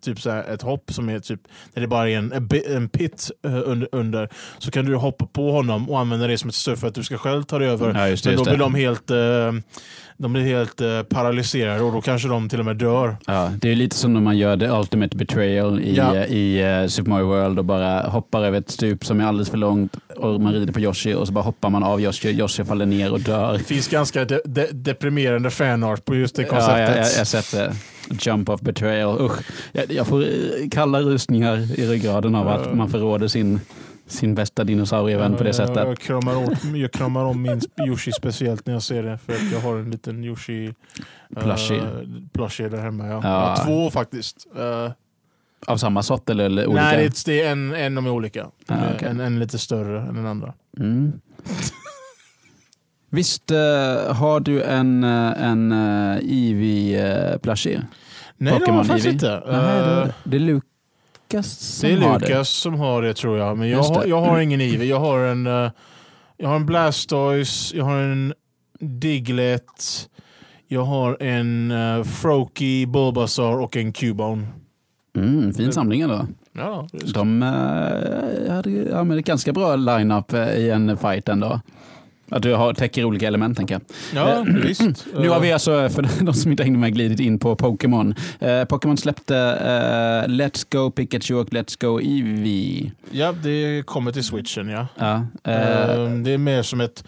typ 0.01 0.21
så 0.21 0.29
ett 0.29 0.61
hopp 0.61 0.93
som 0.93 1.09
är 1.09 1.19
typ 1.19 1.39
där 1.73 1.81
det 1.81 1.87
bara 1.87 2.09
är 2.09 2.17
en, 2.17 2.49
en 2.69 2.89
pit 2.89 3.31
eh, 3.45 3.61
under, 3.65 3.89
under 3.91 4.29
så 4.57 4.71
kan 4.71 4.85
du 4.85 4.95
hoppa 4.95 5.25
på 5.25 5.51
honom 5.51 5.89
och 5.89 5.99
använda 5.99 6.27
det 6.27 6.37
som 6.37 6.49
ett 6.49 6.55
stöd 6.55 6.79
för 6.79 6.87
att 6.87 6.95
du 6.95 7.03
ska 7.03 7.17
själv 7.17 7.43
ta 7.43 7.59
dig 7.59 7.67
över. 7.69 7.93
Ja, 7.95 8.07
just 8.07 8.23
det, 8.23 8.29
Men 8.29 8.37
då 8.37 8.43
blir 8.43 8.57
de 8.57 8.75
helt, 8.75 9.11
eh, 9.11 9.17
de 10.17 10.33
blir 10.33 10.43
helt 10.43 10.81
eh, 10.81 11.01
paralyserade 11.03 11.81
och 11.83 11.91
då 11.93 12.01
kanske 12.01 12.27
de 12.27 12.49
till 12.49 12.59
och 12.59 12.65
med 12.65 12.75
dör. 12.77 13.17
Ja, 13.27 13.51
det 13.61 13.71
är 13.71 13.75
lite 13.75 13.95
som 13.95 14.13
när 14.13 14.21
man 14.21 14.37
gör 14.37 14.57
The 14.57 14.67
Ultimate 14.67 15.17
Betrayal 15.17 15.79
i, 15.79 15.95
Ja. 15.95 16.15
i 16.25 16.85
Super 16.89 17.09
Mario 17.09 17.25
World 17.25 17.59
och 17.59 17.65
bara 17.65 18.01
hoppar 18.01 18.43
över 18.43 18.57
ett 18.59 18.69
stup 18.69 19.05
som 19.05 19.21
är 19.21 19.25
alldeles 19.25 19.49
för 19.49 19.57
långt 19.57 19.95
och 20.15 20.41
man 20.41 20.53
rider 20.53 20.73
på 20.73 20.79
Yoshi 20.79 21.13
och 21.13 21.27
så 21.27 21.33
bara 21.33 21.43
hoppar 21.43 21.69
man 21.69 21.83
av 21.83 22.01
Yoshi 22.01 22.29
Yoshi 22.29 22.65
faller 22.65 22.85
ner 22.85 23.11
och 23.11 23.19
dör. 23.19 23.53
Det 23.53 23.63
finns 23.63 23.87
ganska 23.87 24.25
de, 24.25 24.39
de, 24.45 24.67
deprimerande 24.71 25.49
fanart 25.49 26.05
på 26.05 26.15
just 26.15 26.35
det 26.35 26.41
Ja, 26.41 26.47
konceptet. 26.49 26.79
jag, 26.79 26.89
jag, 26.97 27.11
jag 27.13 27.17
har 27.17 27.25
sett 27.25 27.51
det. 27.51 27.75
Jump 28.09 28.49
of 28.49 28.61
betrayal. 28.61 29.21
Usch. 29.21 29.39
Jag, 29.71 29.91
jag 29.91 30.07
får 30.07 30.21
eh, 30.23 30.69
kalla 30.71 30.99
rysningar 30.99 31.79
i 31.79 31.87
ryggraden 31.87 32.35
av 32.35 32.47
att 32.47 32.73
man 32.75 32.89
förråder 32.89 33.27
sin, 33.27 33.59
sin 34.07 34.35
bästa 34.35 34.63
dinosaurievän 34.63 35.35
på 35.35 35.43
det 35.43 35.49
Jag, 35.49 35.55
sättet. 35.55 35.75
jag, 35.77 35.99
kramar 35.99 36.35
åt, 36.35 36.63
jag 36.75 36.91
kramar 36.91 37.23
om 37.25 37.41
min 37.41 37.61
Yoshi 37.87 38.11
speciellt 38.11 38.65
när 38.65 38.73
jag 38.73 38.83
ser 38.83 39.03
det. 39.03 39.17
För 39.17 39.33
att 39.33 39.51
jag 39.53 39.59
har 39.59 39.77
en 39.77 39.91
liten 39.91 40.23
Yoshi 40.23 40.65
eh, 41.35 41.43
Plushie. 41.43 41.81
plushie 42.33 42.69
där 42.69 42.81
hemma. 42.81 43.07
Ja. 43.07 43.19
Ja. 43.23 43.55
Jag 43.57 43.65
två 43.65 43.91
faktiskt. 43.91 44.47
Eh, 44.57 44.91
Av 45.67 45.77
samma 45.77 46.03
sort 46.03 46.29
eller, 46.29 46.45
eller 46.45 46.67
olika? 46.67 46.81
nej, 46.83 47.09
det 47.25 47.41
är, 47.41 47.51
en, 47.51 47.73
en, 47.73 47.95
de 47.95 48.05
är 48.05 48.09
olika. 48.09 48.47
Ah, 48.67 48.75
okej. 48.95 49.07
en, 49.09 49.19
en 49.19 49.39
lite 49.39 49.57
större 49.59 50.01
än 50.01 50.15
den 50.15 50.25
andra. 50.25 50.53
Mm. 50.79 51.11
Visst 53.09 53.51
eh, 53.51 53.57
har 54.15 54.39
du 54.39 54.63
en, 54.63 55.03
eh, 55.03 55.43
en 55.43 55.71
uh, 55.71 56.17
Eevee-plushie? 56.17 57.81
Nej, 58.37 58.59
det 58.59 58.71
har 58.71 58.77
jag 58.77 58.87
faktiskt 58.87 59.05
Eevee? 59.05 59.13
inte. 59.13 59.43
Nej, 59.51 59.79
Eh, 59.79 60.07
det, 60.23 60.37
är 60.37 60.39
Lukas 60.39 61.59
som 61.59 61.89
det 61.89 61.95
är 61.95 61.99
har 61.99 62.19
Lukas 62.19 62.49
som 62.49 62.79
har 62.79 63.01
det 63.01 63.13
tror 63.13 63.37
jag. 63.37 63.57
Men 63.57 63.69
jag 63.69 63.83
har, 63.83 64.05
jag 64.05 64.21
har 64.21 64.39
ingen 64.39 64.61
Eevee. 64.61 64.85
Jag 64.87 64.99
har 64.99 65.19
en, 65.19 65.47
eh, 65.47 65.71
jag 66.37 66.49
har 66.49 66.55
en 66.55 66.65
Blastoise, 66.65 67.77
jag 67.77 67.85
har 67.85 67.97
en 67.97 68.33
Diglett, 68.79 70.09
jag 70.67 70.83
har 70.83 71.17
en 71.23 71.71
uh, 71.71 72.03
Froakie, 72.03 72.87
Bulbasaur 72.87 73.59
och 73.59 73.77
en 73.77 73.93
Cubone. 73.93 74.47
Mm, 75.15 75.53
fin 75.53 75.73
samling 75.73 76.01
ändå. 76.01 76.27
Ja, 76.53 76.87
De 77.13 77.43
uh, 77.43 78.51
hade 78.55 78.69
ja, 78.71 79.03
men 79.03 79.09
det 79.09 79.17
är 79.17 79.21
ganska 79.21 79.53
bra 79.53 79.75
line-up 79.75 80.33
eh, 80.33 80.53
i 80.53 80.69
en 80.69 80.97
fight 80.97 81.29
ändå. 81.29 81.61
Att 82.31 82.41
du 82.41 82.53
har, 82.53 82.73
täcker 82.73 83.05
olika 83.05 83.27
element 83.27 83.57
tänker 83.57 83.75
jag. 83.75 83.81
ja 84.15 84.45
visst. 84.63 84.81
Nu 85.15 85.29
har 85.29 85.35
Eh, 85.35 85.41
vi 85.41 85.51
alltså, 85.51 85.89
för 85.89 86.05
de 86.25 86.33
som 86.33 86.51
inte 86.51 86.63
hängde 86.63 86.79
med, 86.79 86.93
glidit 86.93 87.19
in 87.19 87.39
på 87.39 87.55
Pokémon. 87.55 88.15
Eh, 88.39 88.65
Pokémon 88.65 88.97
släppte 88.97 89.37
eh, 89.37 90.29
Let's 90.29 90.67
Go 90.71 90.91
Pikachu 90.91 91.35
och 91.35 91.49
Let's 91.49 91.77
Go 91.85 91.99
Eevee. 92.01 92.91
Ja, 93.11 93.31
det 93.43 93.85
kommer 93.85 94.11
till 94.11 94.23
switchen 94.23 94.69
ja. 94.69 94.87
Ja, 94.95 95.25
eh, 95.43 95.89
Eh, 95.89 96.09
det 96.09 96.31
är 96.31 96.37
mer 96.37 96.61
som 96.63 96.81
ett... 96.81 97.03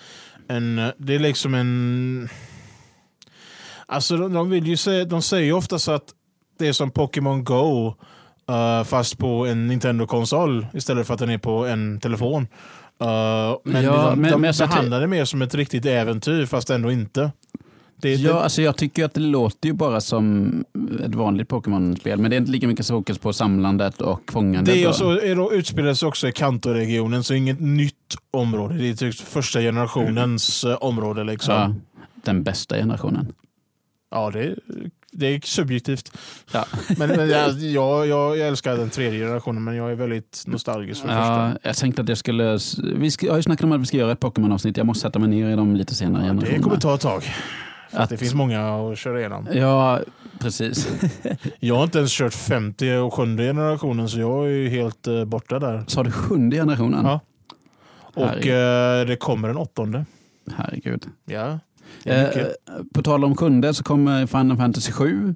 En, 0.48 0.92
det 0.98 1.16
är 1.16 1.20
liksom 1.20 1.54
en... 1.54 2.30
Alltså 3.86 4.18
de, 4.18 4.34
de 4.34 4.50
vill 4.50 4.68
ju 4.68 4.78
säga, 4.78 5.06
de 5.06 5.22
säger 5.22 5.46
ju 5.46 5.54
ofta 5.54 5.80
så 5.80 5.92
att 5.92 6.04
det 6.60 6.68
är 6.68 6.74
som 6.74 6.92
Pokémon 6.92 7.44
Go 7.44 7.94
eh, 8.50 8.84
fast 8.84 9.18
på 9.18 9.46
en 9.46 9.68
Nintendo-konsol 9.68 10.68
istället 10.74 11.08
för 11.08 11.14
att 11.14 11.20
den 11.20 11.30
är 11.30 11.38
på 11.38 11.66
en 11.66 12.00
telefon. 12.00 12.48
Men 13.64 13.84
Ja, 13.84 14.10
de, 14.10 14.20
men- 14.22 14.32
de 14.32 14.42
men 14.42 14.54
behandlar 14.60 15.02
det 15.02 15.08
mer 15.08 15.26
som 15.26 15.42
ett 15.42 15.56
riktigt 15.56 15.86
äventyr 15.86 16.46
fast 16.46 16.70
ändå 16.70 16.92
inte. 16.92 17.32
Det, 18.02 18.14
ja, 18.14 18.34
det, 18.34 18.40
alltså 18.40 18.62
jag 18.62 18.78
tycker 18.78 19.06
att 19.06 19.14
det 19.14 19.20
låter 19.20 19.68
ju 19.70 19.74
bara 19.74 20.02
som 20.02 20.52
ett 21.06 21.16
vanligt 21.16 21.48
Pokémon-spel, 21.50 22.20
men 22.20 22.32
det 22.32 22.36
är 22.36 22.38
inte 22.38 22.52
lika 22.52 22.68
mycket 22.68 22.88
fokus 22.88 23.18
på 23.18 23.34
samlandet 23.34 24.02
och 24.02 24.32
fångandet. 24.32 24.74
det 24.74 24.84
är 24.84 24.92
så 24.92 25.12
är 25.12 25.54
utspelar 25.54 25.94
sig 25.94 26.08
också 26.08 26.28
i 26.28 26.32
Kanto-regionen 26.32 27.24
så 27.24 27.34
inget 27.34 27.60
nytt 27.60 27.96
område. 28.32 28.74
Det 28.78 28.90
är 28.90 28.94
typ 28.94 29.16
första 29.16 29.60
generationens 29.60 30.64
eh, 30.64 30.76
område. 30.76 31.24
Liksom. 31.24 31.54
ja, 31.54 31.74
den 32.24 32.44
bästa 32.44 32.76
generationen. 32.76 33.34
Ja, 34.12 34.32
det, 34.32 34.56
det 35.12 35.28
är 35.28 35.42
subjektivt. 35.44 36.12
Ja. 36.52 36.66
Men, 36.98 37.10
men 37.10 37.30
jag, 37.30 37.52
jag, 37.60 38.08
jag 38.08 38.40
älskar 38.40 38.78
den 38.78 38.90
tredje 38.90 39.20
generationen, 39.20 39.64
men 39.64 39.76
jag 39.76 39.92
är 39.92 39.96
väldigt 39.96 40.44
nostalgisk 40.48 41.02
för 41.02 41.10
Ja, 41.10 41.16
första. 41.54 41.68
jag 41.68 41.76
tänkte 41.78 42.02
att 42.02 42.10
jag 42.10 42.18
skulle... 42.18 42.60
Vi 42.96 43.12
ska, 43.12 43.26
jag 43.26 43.34
har 43.34 43.38
ju 43.38 43.44
snackat 43.44 43.64
om 43.64 43.72
att 43.72 43.82
vi 43.82 43.86
ska 43.86 43.98
göra 43.98 44.12
ett 44.12 44.20
Pokémon-avsnitt. 44.20 44.78
Jag 44.78 44.86
måste 44.86 45.02
sätta 45.02 45.20
mig 45.20 45.30
ner 45.30 45.50
i 45.50 45.56
dem 45.56 45.76
lite 45.76 45.96
senare. 45.96 46.22
Det 46.24 46.28
generationerna. 46.28 46.64
kommer 46.64 46.78
ta 46.78 46.96
ett 46.96 47.02
tag. 47.02 47.24
Att 47.92 48.10
det 48.10 48.18
finns 48.18 48.34
många 48.34 48.76
att 48.92 48.98
köra 48.98 49.20
igenom. 49.20 49.48
Ja, 49.54 50.00
precis. 50.40 50.88
Jag 51.60 51.76
har 51.76 51.84
inte 51.84 51.98
ens 51.98 52.12
kört 52.12 52.34
50 52.34 52.92
och 52.92 53.14
sjunde 53.14 53.44
generationen, 53.44 54.10
så 54.10 54.20
jag 54.20 54.46
är 54.46 54.50
ju 54.50 54.70
helt 54.70 55.08
eh, 55.08 55.26
borta 55.26 55.60
där. 55.60 55.84
Sa 55.88 56.04
du 56.04 56.12
sjunde 56.12 56.56
generationen? 56.56 57.06
Ja. 57.06 57.20
Och 58.14 58.48
eh, 58.48 59.06
det 59.08 59.16
kommer 59.16 59.50
en 59.50 59.58
åttonde. 59.58 60.06
Herregud. 60.56 61.06
Ja. 61.26 61.60
Eh, 62.06 62.48
på 62.94 63.02
tal 63.02 63.24
om 63.24 63.36
sjunde 63.36 63.74
så 63.74 63.84
kommer 63.84 64.26
Final 64.26 64.58
Fantasy 64.58 64.92
7, 64.92 65.36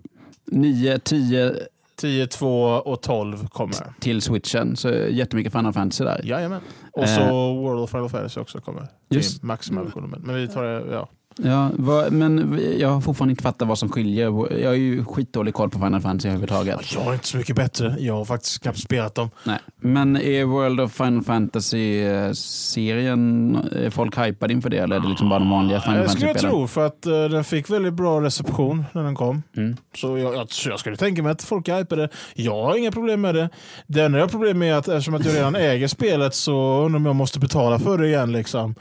9, 0.51 0.99
10 0.99 1.55
10, 1.95 2.27
2 2.27 2.63
och 2.63 3.01
12 3.01 3.47
kommer. 3.47 3.93
till 3.99 4.21
switchen. 4.21 4.75
Så 4.75 4.89
jättemycket 4.89 5.53
Final 5.53 5.73
Fantasy 5.73 6.03
där. 6.03 6.21
Jajamän. 6.23 6.61
Och 6.91 7.09
så 7.09 7.53
World 7.53 7.79
of 7.81 7.91
Final 7.91 8.09
Fantasy 8.09 8.39
också 8.39 8.61
kommer. 8.61 8.81
Eh. 8.81 8.87
Just. 9.09 9.43
maximum. 9.43 10.15
Men 10.19 10.35
vi 10.35 10.47
tar 10.47 10.63
det, 10.63 10.91
ja. 10.91 11.09
Ja, 11.43 11.69
vad, 11.73 12.13
men 12.13 12.59
jag 12.79 12.89
har 12.89 13.01
fortfarande 13.01 13.31
inte 13.31 13.43
fattat 13.43 13.67
vad 13.67 13.77
som 13.77 13.89
skiljer. 13.89 14.23
Jag 14.61 14.69
har 14.69 14.75
ju 14.75 15.05
skitdålig 15.05 15.53
koll 15.53 15.69
på 15.69 15.79
Final 15.79 16.01
Fantasy 16.01 16.27
överhuvudtaget. 16.27 16.93
Jag 16.93 17.07
är 17.07 17.13
inte 17.13 17.27
så 17.27 17.37
mycket 17.37 17.55
bättre. 17.55 17.95
Jag 17.99 18.13
har 18.13 18.25
faktiskt 18.25 18.61
knappt 18.61 18.79
spelat 18.79 19.15
dem. 19.15 19.29
Nej. 19.43 19.59
Men 19.81 20.17
är 20.17 20.45
World 20.45 20.79
of 20.81 20.93
Final 20.93 21.23
Fantasy-serien, 21.23 23.55
är 23.71 23.89
folk 23.89 24.17
hypade 24.17 24.53
inför 24.53 24.69
det 24.69 24.77
eller 24.77 24.95
är 24.95 24.99
det 24.99 25.07
liksom 25.09 25.29
bara 25.29 25.39
de 25.39 25.49
vanliga 25.49 25.81
Final 25.81 25.97
Jag 25.97 26.09
skulle 26.11 26.25
Fantasy-spelen? 26.27 26.57
tro 26.57 26.67
för 26.67 26.85
att 26.85 27.05
eh, 27.05 27.11
den 27.23 27.43
fick 27.43 27.69
väldigt 27.69 27.93
bra 27.93 28.21
reception 28.21 28.85
när 28.91 29.03
den 29.03 29.15
kom. 29.15 29.43
Mm. 29.57 29.77
Så 29.95 30.17
jag, 30.17 30.35
jag, 30.35 30.51
så 30.51 30.69
jag 30.69 30.79
skulle 30.79 30.95
tänka 30.97 31.23
mig 31.23 31.31
att 31.31 31.43
folk 31.43 31.67
är 31.67 31.77
hypade. 31.77 32.09
Jag 32.33 32.63
har 32.63 32.77
inga 32.77 32.91
problem 32.91 33.21
med 33.21 33.35
det. 33.35 33.49
Det 33.87 34.03
enda 34.03 34.17
jag 34.17 34.25
har 34.25 34.29
problem 34.29 34.59
med 34.59 34.73
är 34.73 34.77
att 34.77 34.87
eftersom 34.87 35.15
att 35.15 35.25
jag 35.25 35.35
redan 35.35 35.55
äger 35.55 35.87
spelet 35.87 36.35
så 36.35 36.81
undrar 36.81 36.99
om 36.99 37.05
jag 37.05 37.15
måste 37.15 37.39
betala 37.39 37.79
för 37.79 37.97
det 37.97 38.07
igen. 38.07 38.31
Liksom. 38.31 38.75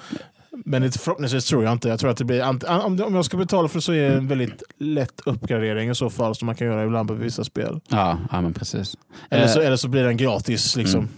Men 0.66 0.92
förhoppningsvis 0.92 1.44
tror 1.44 1.64
jag 1.64 1.73
inte. 1.73 1.88
Jag 1.88 1.99
tror 2.00 2.11
att 2.11 2.16
det 2.16 2.25
blir, 2.25 2.42
om, 2.87 2.99
jag 3.14 3.25
ska 3.25 3.37
betala 3.37 3.68
för 3.68 3.78
det 3.78 3.83
så 3.83 3.92
är 3.92 4.11
det 4.11 4.16
en 4.16 4.28
väldigt 4.28 4.62
lätt 4.78 5.21
uppgradering 5.26 5.90
i 5.90 5.94
så 5.94 6.11
fall 6.11 6.35
som 6.35 6.47
man 6.47 6.54
kan 6.54 6.66
göra 6.66 6.85
ibland 6.85 7.09
på 7.09 7.14
vissa 7.14 7.44
spel. 7.44 7.80
Ja, 7.88 8.18
ja, 8.33 8.40
men 8.40 8.52
precis. 8.54 8.94
Eller 9.30 9.47
så, 9.47 9.61
Eh, 9.61 9.66
eller 9.66 9.76
så 9.76 9.88
blir 9.88 10.02
den 10.04 10.16
gratis. 10.16 10.76
Liksom. 10.76 11.09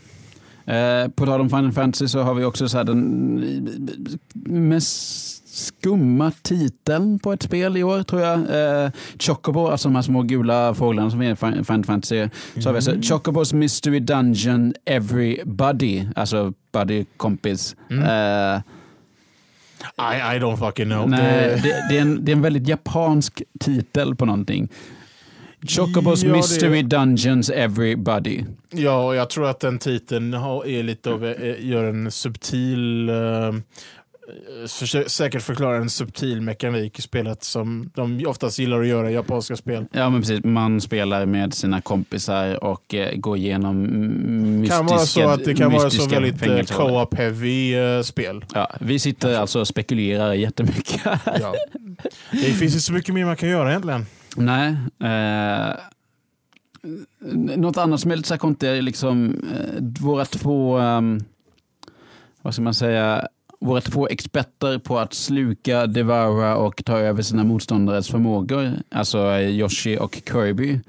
Eh, 0.66 1.08
på 1.08 1.26
tal 1.26 1.40
om 1.40 1.48
Final 1.50 1.72
Fantasy 1.72 2.08
så 2.08 2.22
har 2.22 2.34
vi 2.34 2.44
också 2.44 2.68
så 2.68 2.76
här 2.76 2.84
den 2.84 3.68
mest 4.44 5.42
skumma 5.56 6.32
titeln 6.42 7.18
på 7.18 7.32
ett 7.32 7.42
spel 7.42 7.76
i 7.76 7.82
år 7.82 8.02
tror 8.02 8.22
jag. 8.22 8.38
Eh, 8.84 8.90
Chocobo, 9.18 9.66
alltså 9.66 9.88
de 9.88 9.94
här 9.94 10.02
små 10.02 10.22
gula 10.22 10.74
fåglarna 10.74 11.10
som 11.10 11.22
är 11.22 11.32
i 11.32 11.36
Fin- 11.36 11.64
Final 11.64 11.84
Fantasy. 11.84 12.28
Så 12.54 12.68
har 12.68 12.72
vi 12.72 12.76
alltså 12.76 13.14
Chocobos 13.14 13.52
Mystery 13.52 14.00
Dungeon 14.00 14.74
Everybody, 14.84 16.06
alltså 16.16 16.52
buddy 16.72 17.04
kompis. 17.16 17.76
Mm. 17.90 18.02
Eh, 18.56 18.62
I, 19.98 20.36
I 20.36 20.38
don't 20.38 20.56
fucking 20.56 20.84
know. 20.88 21.10
nej, 21.10 21.20
Det- 21.48 21.60
det, 21.62 21.86
det, 21.90 21.98
är 21.98 22.02
en, 22.02 22.24
det 22.24 22.32
är 22.32 22.36
en 22.36 22.42
väldigt 22.42 22.68
japansk 22.68 23.42
titel 23.60 24.14
på 24.16 24.24
någonting. 24.24 24.68
Chocobos 25.68 26.22
Ja, 26.22 26.28
det 26.30 26.36
Mystery 26.36 26.82
Dungeons 26.82 27.50
Everybody. 27.50 28.44
Ja, 28.70 29.06
och 29.06 29.16
jag 29.16 29.30
tror 29.30 29.46
att 29.50 29.60
den 29.60 29.78
titeln 29.78 30.34
är 30.34 30.82
lite 30.82 31.10
av, 31.10 31.34
gör 31.60 31.84
en 31.84 32.10
subtil, 32.10 33.10
försö- 33.10 33.62
säkert 35.06 35.42
förklara 35.42 35.76
en 35.76 35.90
subtil 35.90 36.40
mekanik 36.40 36.98
i 36.98 37.02
spelet 37.02 37.44
som 37.44 37.90
de 37.94 38.26
oftast 38.26 38.58
gillar 38.58 38.80
att 38.80 38.86
göra 38.86 39.10
i 39.10 39.14
japanska 39.14 39.56
spel. 39.56 39.86
Ja, 39.92 40.10
men 40.10 40.20
precis. 40.20 40.44
Man 40.44 40.80
spelar 40.80 41.26
med 41.26 41.54
sina 41.54 41.80
kompisar 41.80 42.64
och 42.64 42.94
eh, 42.94 43.16
går 43.16 43.36
igenom 43.36 43.82
mystiska 44.60 44.76
kan 44.76 44.86
vara 44.86 44.98
så 44.98 45.28
att 45.28 45.44
det 45.44 45.54
kan 45.54 45.72
vara 45.72 45.90
så 45.90 46.08
väldigt 46.08 46.70
eh, 46.70 46.76
co-op 46.76 47.14
heavy 47.14 47.74
eh, 47.74 48.02
spel. 48.02 48.44
Ja, 48.54 48.70
vi 48.80 48.98
sitter 48.98 49.38
alltså 49.38 49.60
och 49.60 49.68
spekulerar 49.68 50.34
jättemycket. 50.34 51.00
Ja. 51.24 51.54
Det 52.32 52.38
finns 52.38 52.62
inte 52.62 52.80
så 52.80 52.92
mycket 52.92 53.14
mer 53.14 53.24
man 53.24 53.36
kan 53.36 53.48
göra 53.48 53.70
egentligen. 53.70 54.06
Nej. 54.36 54.76
Eh, 55.00 55.74
något 57.56 57.76
annat 57.76 58.00
som 58.00 58.10
är 58.10 58.16
lite 58.16 58.28
så 58.28 58.34
här 58.34 58.38
konstigt 58.38 58.68
är 58.68 58.82
liksom 58.82 59.42
eh, 59.54 60.04
våra 60.04 60.24
två, 60.24 60.78
ehm, 60.78 61.24
vad 62.42 62.54
ska 62.54 62.62
man 62.62 62.74
säga, 62.74 63.28
våra 63.60 63.80
två 63.80 64.08
experter 64.08 64.78
på 64.78 64.98
att 64.98 65.14
sluka, 65.14 65.86
devoura 65.86 66.56
och 66.56 66.84
ta 66.84 66.98
över 66.98 67.22
sina 67.22 67.44
motståndares 67.44 68.08
förmågor, 68.08 68.72
alltså 68.90 69.38
Yoshi 69.38 69.98
och 69.98 70.22
Kirby, 70.32 70.80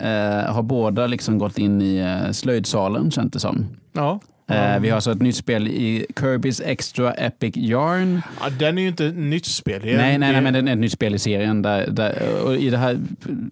eh, 0.00 0.52
har 0.52 0.62
båda 0.62 1.06
liksom 1.06 1.38
gått 1.38 1.58
in 1.58 1.82
i 1.82 1.96
eh, 1.96 2.30
slöjdsalen 2.32 3.10
känns 3.10 3.32
det 3.32 3.40
som. 3.40 3.66
Ja. 3.92 4.20
Eh, 4.50 4.80
vi 4.80 4.88
har 4.88 4.94
alltså 4.94 5.12
ett 5.12 5.22
nytt 5.22 5.36
spel 5.36 5.68
i 5.68 6.06
Kirby's 6.14 6.62
Extra 6.64 7.12
Epic 7.12 7.56
Yarn. 7.56 8.22
Ja, 8.40 8.50
den 8.50 8.78
är 8.78 8.82
ju 8.82 8.88
inte 8.88 9.06
ett 9.06 9.16
nytt 9.16 9.46
spel. 9.46 9.80
Nej, 9.84 10.18
nej, 10.18 10.32
nej, 10.32 10.40
men 10.40 10.52
det 10.52 10.58
är 10.58 10.72
ett 10.72 10.78
nytt 10.78 10.92
spel 10.92 11.14
i 11.14 11.18
serien. 11.18 11.62
Där, 11.62 11.90
där, 11.90 12.44
och 12.44 12.56
i 12.56 12.70
det, 12.70 12.78
här, 12.78 12.98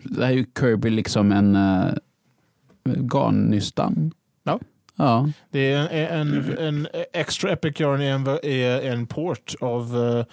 det 0.05 0.25
här 0.25 0.33
är 0.33 0.37
ju 0.37 0.47
Kirby 0.61 0.91
liksom 0.91 1.33
en 1.33 1.57
uh, 1.57 1.95
garnnystan. 3.13 4.13
Ja. 4.45 4.61
Ja. 4.99 5.29
Det 5.51 5.73
är 5.73 5.89
en, 5.89 6.35
en, 6.35 6.59
en 6.59 6.89
extra 7.13 7.53
Epic 7.53 7.81
Yarn 7.81 8.01
är 8.01 8.13
en, 8.13 8.27
är 8.27 8.93
en 8.93 9.07
port 9.07 9.55
av 9.61 9.97
eh, 9.97 10.25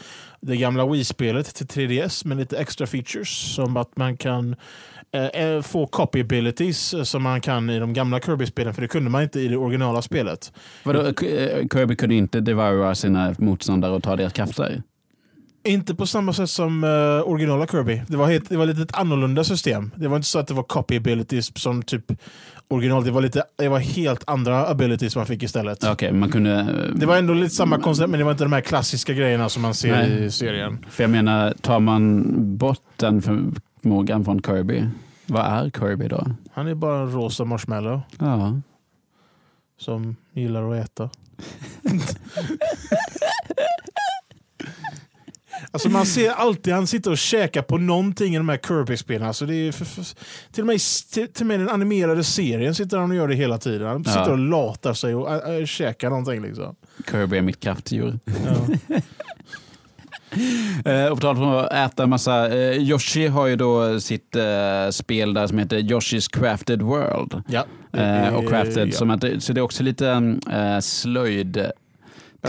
det 0.41 0.57
gamla 0.57 0.85
Wii-spelet 0.85 1.55
till 1.55 1.67
3DS 1.67 2.27
med 2.27 2.37
lite 2.37 2.57
extra 2.57 2.87
features 2.87 3.55
som 3.55 3.77
att 3.77 3.97
man 3.97 4.17
kan 4.17 4.55
eh, 5.11 5.61
få 5.61 5.87
copy 5.87 6.21
abilities 6.21 6.95
som 7.03 7.23
man 7.23 7.41
kan 7.41 7.69
i 7.69 7.79
de 7.79 7.93
gamla 7.93 8.19
Kirby-spelen 8.19 8.73
för 8.73 8.81
det 8.81 8.87
kunde 8.87 9.09
man 9.09 9.23
inte 9.23 9.39
i 9.39 9.47
det 9.47 9.57
originala 9.57 10.01
spelet. 10.01 10.53
Vadå, 10.83 11.13
Kirby 11.73 11.95
kunde 11.95 12.15
inte 12.15 12.39
devoura 12.39 12.95
sina 12.95 13.35
motståndare 13.37 13.91
och 13.91 14.03
ta 14.03 14.15
deras 14.15 14.33
krafter? 14.33 14.81
Inte 15.63 15.95
på 15.95 16.05
samma 16.05 16.33
sätt 16.33 16.49
som 16.49 16.83
eh, 16.83 17.29
originala 17.29 17.67
Kirby. 17.67 18.01
Det 18.07 18.17
var, 18.17 18.27
helt, 18.27 18.49
det 18.49 18.57
var 18.57 18.65
lite 18.65 18.81
ett 18.81 18.95
annorlunda 18.95 19.43
system. 19.43 19.91
Det 19.95 20.07
var 20.07 20.15
inte 20.15 20.27
så 20.27 20.39
att 20.39 20.47
det 20.47 20.53
var 20.53 20.63
copy 20.63 20.97
abilities 20.97 21.51
som 21.59 21.83
typ 21.83 22.11
original. 22.67 23.03
Det 23.03 23.11
var, 23.11 23.21
lite, 23.21 23.43
det 23.55 23.67
var 23.69 23.79
helt 23.79 24.23
andra 24.27 24.67
abilities 24.67 25.15
man 25.15 25.25
fick 25.25 25.43
istället. 25.43 25.83
Okej, 25.83 26.11
man 26.11 26.31
kunde... 26.31 26.87
Det 26.95 27.05
var 27.05 27.17
ändå 27.17 27.33
lite 27.33 27.55
samma 27.55 27.79
koncept 27.79 28.09
men 28.09 28.17
det 28.19 28.23
var 28.23 28.31
inte 28.31 28.43
de 28.43 28.53
här 28.53 28.61
klassiska 28.61 29.13
grejerna 29.13 29.49
som 29.49 29.61
man 29.61 29.73
ser 29.73 29.91
Nej. 29.91 30.25
i 30.25 30.31
serien. 30.31 30.85
För 30.89 31.03
jag 31.03 31.09
menar, 31.09 31.53
tar 31.61 31.79
man 31.79 32.23
bort 32.57 32.81
den 32.95 33.21
förmågan 33.21 34.25
från 34.25 34.41
Kirby, 34.41 34.83
vad 35.25 35.45
är 35.45 35.69
Kirby 35.69 36.07
då? 36.07 36.25
Han 36.53 36.67
är 36.67 36.75
bara 36.75 37.01
en 37.01 37.11
rosa 37.11 37.45
marshmallow 37.45 38.01
Ja. 38.19 38.59
som 39.79 40.15
gillar 40.33 40.71
att 40.73 40.85
äta. 40.85 41.09
Alltså 45.71 45.89
man 45.89 46.05
ser 46.05 46.31
alltid 46.31 46.73
han 46.73 46.87
sitter 46.87 47.11
och 47.11 47.17
käkar 47.17 47.61
på 47.61 47.77
någonting 47.77 48.35
i 48.35 48.37
de 48.37 48.49
här 48.49 48.57
Kirby-spelen. 48.57 49.27
Alltså 49.27 49.45
det 49.45 49.55
är 49.55 49.71
för, 49.71 49.85
för, 49.85 50.05
till, 50.51 50.63
och 50.63 50.67
med, 50.67 50.79
till, 51.13 51.27
till 51.27 51.43
och 51.43 51.47
med 51.47 51.59
den 51.59 51.69
animerade 51.69 52.23
serien 52.23 52.75
sitter 52.75 52.97
han 52.97 53.09
och 53.11 53.15
gör 53.17 53.27
det 53.27 53.35
hela 53.35 53.57
tiden. 53.57 53.87
Han 53.87 54.03
Ja. 54.05 54.11
sitter 54.11 54.31
och 54.31 54.37
latar 54.37 54.93
sig 54.93 55.15
och 55.15 55.49
äh, 55.49 55.55
äh, 55.55 55.65
käkar 55.65 56.09
någonting. 56.09 56.41
Liksom. 56.41 56.75
Kirby 57.11 57.37
är 57.37 57.41
mitt 57.41 57.59
kraftdjur. 57.59 58.19
Ja. 58.45 58.97
Eh, 60.85 61.05
och 61.05 61.17
på 61.17 61.21
tal 61.21 61.37
om 61.37 61.49
att 61.49 61.73
äta 61.73 62.03
en 62.03 62.09
massa. 62.09 62.49
Eh, 62.57 62.71
Yoshi 62.77 63.27
har 63.27 63.47
ju 63.47 63.55
då 63.55 63.99
sitt 63.99 64.35
eh, 64.35 64.89
spel 64.91 65.33
där 65.33 65.47
som 65.47 65.57
heter 65.59 65.77
Yoshi's 65.77 66.39
Crafted 66.39 66.81
World. 66.81 67.43
Ja. 67.47 67.65
Eh, 67.99 68.35
och 68.35 68.49
crafted, 68.49 68.87
ja. 68.87 68.91
som 68.91 69.09
att, 69.09 69.23
så 69.39 69.53
det 69.53 69.59
är 69.59 69.63
också 69.63 69.83
lite 69.83 70.09
eh, 70.51 70.79
slöjd 70.79 71.65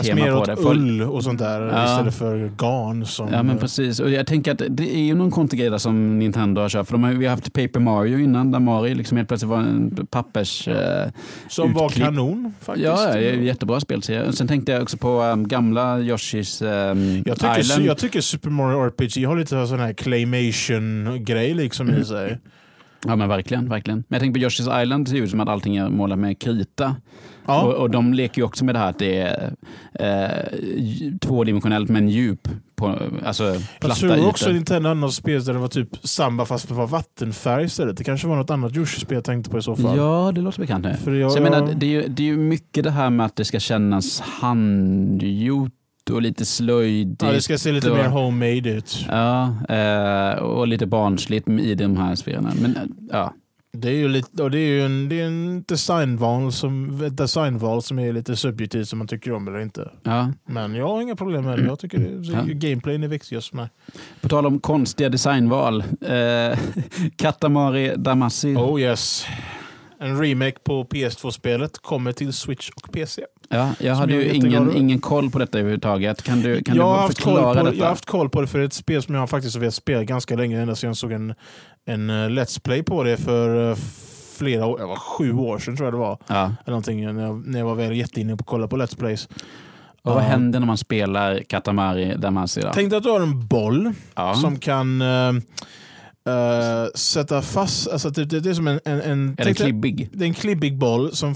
Tema 0.05 0.25
mer 0.25 0.31
på 0.31 0.37
åt 0.37 0.45
det. 0.45 0.55
Folk- 0.55 0.79
ull 0.79 1.01
och 1.01 1.23
sånt 1.23 1.39
där 1.39 1.61
Ja. 1.61 1.85
istället 1.91 2.15
för 2.15 2.51
garn. 2.57 3.05
Som, 3.05 3.29
Ja 3.33 3.43
men 3.43 3.57
precis. 3.57 3.99
Och 3.99 4.09
jag 4.09 4.27
tänker 4.27 4.51
att 4.51 4.61
det 4.69 4.95
är 4.95 5.01
ju 5.03 5.15
någon 5.15 5.31
konstig 5.31 5.59
grej 5.59 5.69
där 5.69 5.77
som 5.77 6.19
Nintendo 6.19 6.61
har 6.61 6.69
kört. 6.69 6.87
För 6.87 6.93
de 6.93 7.03
har, 7.03 7.11
vi 7.11 7.25
har 7.25 7.31
haft 7.31 7.53
Paper 7.53 7.79
Mario 7.79 8.19
innan 8.19 8.51
där 8.51 8.59
Mario 8.59 8.95
liksom 8.95 9.17
helt 9.17 9.27
plötsligt 9.29 9.49
var 9.49 9.57
en 9.59 10.07
pappers... 10.11 10.67
Eh, 10.67 11.09
som 11.49 11.73
var 11.73 11.85
utklipp. 11.85 12.05
kanon 12.05 12.53
faktiskt. 12.61 12.85
ja, 12.87 13.13
det 13.13 13.29
är 13.29 13.33
en 13.33 13.43
jättebra 13.45 13.79
spelserie. 13.79 14.27
Och 14.27 14.33
Sen 14.33 14.47
tänkte 14.47 14.71
jag 14.71 14.81
också 14.81 14.97
på 14.97 15.21
um, 15.21 15.47
gamla 15.47 15.99
Yoshis 15.99 16.61
um, 16.61 16.67
Jag 17.25 17.39
tycker, 17.39 17.59
Island. 17.59 17.85
jag 17.85 17.97
tycker 17.97 18.21
Super 18.21 18.49
Mario 18.49 18.77
RPG 18.87 19.25
har 19.27 19.35
lite 19.37 19.67
sån 19.67 19.79
här 19.79 19.93
claymation-grej 19.93 21.53
liksom 21.53 21.87
Mm. 21.89 22.01
i 22.01 22.05
sig. 22.05 22.37
Ja 23.05 23.15
men 23.15 23.29
verkligen, 23.29 23.69
verkligen. 23.69 23.97
Men 24.07 24.15
jag 24.15 24.21
tänker 24.21 24.39
på 24.41 24.45
Yoshi's 24.47 24.83
Island, 24.83 25.05
det 25.05 25.11
ser 25.11 25.17
ut 25.17 25.29
som 25.29 25.39
att 25.39 25.49
allting 25.49 25.77
är 25.77 25.89
målat 25.89 26.19
med 26.19 26.39
krita. 26.39 26.95
Ja. 27.47 27.63
Och, 27.63 27.73
och 27.73 27.89
de 27.89 28.13
leker 28.13 28.41
ju 28.41 28.45
också 28.45 28.65
med 28.65 28.75
det 28.75 28.79
här 28.79 28.89
att 28.89 28.99
det 28.99 29.17
är 29.17 29.53
eh, 29.93 31.17
tvådimensionellt 31.21 31.89
men 31.89 32.09
djup. 32.09 32.47
På, 32.75 32.95
alltså 33.25 33.43
Jag 33.81 33.95
tror 33.95 34.27
också 34.27 34.45
ytor. 34.45 34.53
Nintendo 34.53 34.89
hade 34.89 35.01
något 35.01 35.13
spel 35.13 35.43
där 35.43 35.53
det 35.53 35.59
var 35.59 35.67
typ 35.67 35.89
samba 36.07 36.45
fast 36.45 36.67
det 36.67 36.73
var 36.73 36.87
vattenfärg 36.87 37.65
istället. 37.65 37.97
Det 37.97 38.03
kanske 38.03 38.27
var 38.27 38.35
något 38.35 38.49
annat 38.49 38.75
Yoshi-spel 38.75 39.15
jag 39.15 39.23
tänkte 39.23 39.49
på 39.51 39.57
i 39.57 39.61
så 39.61 39.75
fall. 39.75 39.97
Ja, 39.97 40.31
det 40.35 40.41
låter 40.41 40.59
bekant. 40.59 40.85
nu. 40.85 40.93
För 41.03 41.11
jag, 41.13 41.31
Så 41.31 41.37
jag 41.37 41.43
menar, 41.43 41.73
det 41.75 41.85
är, 41.85 41.89
ju, 41.89 42.07
det 42.07 42.23
är 42.23 42.27
ju 42.27 42.37
mycket 42.37 42.83
det 42.83 42.91
här 42.91 43.09
med 43.09 43.25
att 43.25 43.35
det 43.35 43.45
ska 43.45 43.59
kännas 43.59 44.19
handgjort 44.19 45.71
och 46.11 46.21
lite 46.21 46.45
slöjdigt. 46.45 47.21
ja, 47.23 47.31
det 47.31 47.41
ska 47.41 47.57
se 47.57 47.71
lite 47.71 47.91
och- 47.91 47.97
mer 47.97 48.07
homemade 48.07 48.69
ut. 48.69 49.05
Ja, 49.09 49.53
eh, 49.69 50.31
och 50.39 50.67
lite 50.67 50.85
barnsligt 50.85 51.49
i 51.49 51.75
de 51.75 51.97
här 51.97 52.15
spelen. 52.15 52.51
Men 52.61 52.77
ja, 53.11 53.33
Det 53.73 53.89
är 53.89 53.93
ju, 53.93 54.07
lite, 54.07 54.43
och 54.43 54.51
det 54.51 54.59
är 54.59 54.67
ju 54.67 54.81
en, 54.85 55.09
det 55.09 55.21
är 55.21 55.25
en 55.25 55.63
designval, 55.67 56.51
som, 56.51 57.01
ett 57.03 57.17
designval 57.17 57.81
som 57.81 57.99
är 57.99 58.13
lite 58.13 58.35
subjektivt 58.35 58.87
som 58.89 58.99
man 58.99 59.07
tycker 59.07 59.31
om 59.33 59.47
eller 59.47 59.59
inte. 59.59 59.91
ja. 60.03 60.31
Men 60.45 60.75
jag 60.75 60.87
har 60.87 61.01
inga 61.01 61.15
problem 61.15 61.45
med 61.45 61.59
det. 61.59 61.65
Jag 61.65 61.79
tycker 61.79 61.97
det, 61.97 62.27
Ja. 62.27 62.41
gameplayen 62.45 63.03
är 63.03 63.07
viktig 63.07 63.35
just 63.35 63.53
med. 63.53 63.69
På 64.21 64.29
tal 64.29 64.45
om 64.45 64.59
konstiga 64.59 65.09
designval. 65.09 65.83
Eh, 66.01 66.59
Katamari 67.15 67.93
Damacy. 67.97 68.55
Oh 68.55 68.81
yes. 68.81 69.25
En 69.99 70.21
remake 70.21 70.57
på 70.63 70.83
PS2-spelet 70.83 71.77
kommer 71.77 72.11
till 72.11 72.33
Switch 72.33 72.69
och 72.69 72.91
PC. 72.91 73.21
Ja, 73.49 73.71
jag 73.79 73.95
hade 73.95 74.13
ju 74.13 74.31
ingen, 74.33 74.75
ingen 74.77 74.99
koll 74.99 75.29
på 75.31 75.39
detta 75.39 75.59
överhuvudtaget. 75.59 76.23
Kan 76.23 76.41
du, 76.41 76.63
kan 76.63 76.75
jag, 76.75 77.09
du 77.09 77.13
förklara 77.15 77.55
på, 77.59 77.63
detta? 77.63 77.77
jag 77.77 77.83
har 77.83 77.89
haft 77.89 78.05
koll 78.05 78.29
på 78.29 78.41
det 78.41 78.47
för 78.47 78.57
det 78.59 78.63
är 78.63 78.67
ett 78.67 78.73
spel 78.73 79.01
som 79.03 79.15
jag 79.15 79.29
faktiskt 79.29 79.55
har 79.55 79.59
velat 79.59 79.73
spela 79.73 80.03
ganska 80.03 80.35
länge. 80.35 80.61
Ända 80.61 80.75
sedan 80.75 80.87
jag 80.87 80.97
såg 80.97 81.11
en, 81.11 81.33
en 81.87 82.09
eh, 82.09 82.13
Let's 82.29 82.61
Play 82.61 82.83
på 82.83 83.03
det 83.03 83.17
för 83.17 83.69
eh, 83.71 83.77
flera 84.37 84.65
år, 84.65 84.77
det 84.77 84.85
var 84.85 84.95
sju 84.95 85.33
år 85.33 85.59
sedan 85.59 85.77
tror 85.77 85.87
jag 85.87 85.93
det 85.93 85.97
var. 85.97 86.17
Ja. 86.27 86.43
Eller 86.43 86.51
någonting, 86.71 87.13
när, 87.15 87.23
jag, 87.23 87.47
när 87.47 87.59
jag 87.59 87.65
var 87.65 87.75
väl 87.75 87.95
jätteinne 87.95 88.37
på 88.37 88.41
att 88.41 88.47
kolla 88.47 88.67
på 88.67 88.77
Let's 88.77 88.97
Plays. 88.97 89.29
Och 90.03 90.13
vad 90.13 90.23
händer 90.23 90.59
när 90.59 90.67
man 90.67 90.77
spelar 90.77 91.43
Katamari 91.49 92.15
Damacy? 92.17 92.61
Tänk 92.73 92.89
dig 92.89 92.97
att 92.97 93.03
du 93.03 93.09
har 93.09 93.21
en 93.21 93.47
boll 93.47 93.93
Ja. 94.15 94.35
som 94.35 94.59
kan 94.59 95.01
eh, 95.01 95.29
eh, 96.33 96.85
sätta 96.95 97.41
fast... 97.41 97.87
Alltså 97.87 98.09
det, 98.09 98.25
det, 98.25 98.39
det 98.39 98.49
är 98.49 98.53
som 98.53 98.67
en... 98.67 98.79
en, 98.85 99.01
en 99.01 99.35
Är 99.37 99.45
den 99.45 99.53
klibbig? 99.53 100.09
det 100.13 100.23
är 100.23 100.27
en 100.27 100.33
klibbig 100.33 100.77
boll 100.77 101.15
som 101.15 101.35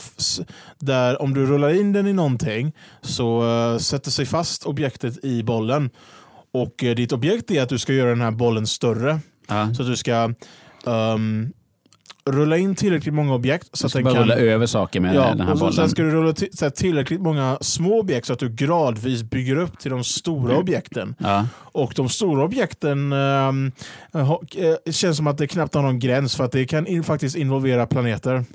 där 0.79 1.21
om 1.21 1.33
du 1.33 1.45
rullar 1.45 1.69
in 1.79 1.93
den 1.93 2.07
i 2.07 2.13
någonting 2.13 2.71
så 3.01 3.43
eh, 3.73 3.77
sätter 3.77 4.11
sig 4.11 4.25
fast 4.25 4.65
objektet 4.65 5.25
i 5.25 5.43
bollen. 5.43 5.89
Och 6.53 6.83
eh, 6.83 6.95
ditt 6.95 7.11
objekt 7.11 7.51
är 7.51 7.61
att 7.63 7.69
du 7.69 7.77
ska 7.77 7.93
göra 7.93 8.09
den 8.09 8.21
här 8.21 8.31
bollen 8.31 8.67
större. 8.67 9.19
Ja. 9.51 9.73
Så 9.73 9.81
att 9.81 9.87
du 9.87 9.95
ska 9.95 10.33
ehm, 10.87 11.53
rulla 12.25 12.57
in 12.57 12.75
tillräckligt 12.75 13.13
många 13.13 13.33
objekt 13.33 13.69
så 13.73 13.87
att 13.87 13.93
den 13.93 14.03
kan... 14.03 14.15
rulla 14.15 14.35
över 14.35 14.65
saker 14.65 14.99
med 14.99 15.15
Ja, 15.15 15.21
den 15.27 15.41
här 15.41 15.53
och 15.53 15.59
bollen. 15.59 15.73
sen 15.73 15.89
ska 15.89 16.01
du 16.01 16.11
rulla 16.11 16.33
till, 16.33 16.47
här, 16.61 16.69
tillräckligt 16.69 17.21
många 17.21 17.57
små 17.61 17.99
objekt 17.99 18.27
så 18.27 18.33
att 18.33 18.39
du 18.39 18.49
gradvis 18.49 19.23
bygger 19.23 19.55
upp 19.55 19.79
till 19.79 19.91
de 19.91 20.03
stora 20.03 20.57
objekten. 20.57 21.15
Ja. 21.17 21.47
Och 21.53 21.93
de 21.95 22.09
stora 22.09 22.43
objekten 22.43 23.13
ehm, 23.13 23.71
ha- 24.11 24.41
eh, 24.57 24.91
känns 24.91 25.17
som 25.17 25.27
att 25.27 25.37
det 25.37 25.47
knappt 25.47 25.73
har 25.75 25.81
någon 25.81 25.99
gräns 25.99 26.35
för 26.35 26.43
att 26.43 26.51
det 26.51 26.65
kan 26.65 26.87
in, 26.87 27.03
faktiskt 27.03 27.35
involvera 27.35 27.85
planeter. 27.87 28.45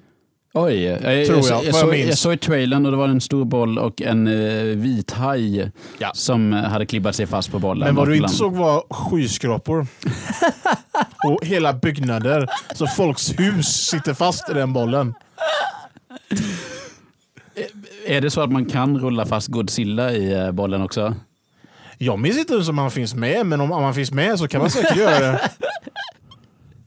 Oj, 0.52 0.82
jag, 0.84 0.92
jag, 1.18 1.26
Tror 1.26 1.38
jag, 1.38 1.46
jag, 1.58 1.64
jag 1.64 1.74
såg, 1.74 1.90
minns. 1.90 2.08
jag 2.08 2.18
såg 2.18 2.32
i 2.32 2.36
trailern 2.36 2.86
och 2.86 2.92
det 2.92 2.98
var 2.98 3.08
en 3.08 3.20
stor 3.20 3.44
boll 3.44 3.78
och 3.78 4.02
en 4.02 4.26
eh, 4.26 4.62
vit 4.64 5.10
haj 5.10 5.70
Ja. 5.98 6.10
som 6.14 6.52
eh, 6.52 6.60
hade 6.62 6.86
klibbat 6.86 7.16
sig 7.16 7.26
fast 7.26 7.50
på 7.50 7.58
bollen. 7.58 7.86
Men 7.86 7.94
vad 7.94 8.08
du 8.08 8.16
inte 8.16 8.28
såg 8.28 8.56
var 8.56 8.84
skyskrapor. 8.90 9.86
och 11.26 11.46
hela 11.46 11.72
byggnader. 11.72 12.48
Så 12.74 12.86
folks 12.86 13.38
hus 13.38 13.66
sitter 13.66 14.14
fast 14.14 14.50
i 14.50 14.52
den 14.54 14.72
bollen. 14.72 15.14
Är 18.06 18.20
det 18.20 18.30
så 18.30 18.40
att 18.40 18.52
man 18.52 18.64
kan 18.66 18.98
rulla 18.98 19.26
fast 19.26 19.48
Godzilla 19.48 20.12
i 20.12 20.32
eh, 20.32 20.50
bollen 20.52 20.82
också? 20.82 21.14
Jag 21.98 22.18
minns 22.18 22.38
inte 22.38 22.52
ens 22.54 22.68
om 22.68 22.78
han 22.78 22.90
finns 22.90 23.14
med, 23.14 23.46
men 23.46 23.60
om, 23.60 23.72
om 23.72 23.84
han 23.84 23.94
finns 23.94 24.12
med 24.12 24.38
så 24.38 24.48
kan 24.48 24.60
man 24.60 24.70
säkert 24.70 24.96
göra 24.96 25.18
det. 25.20 25.50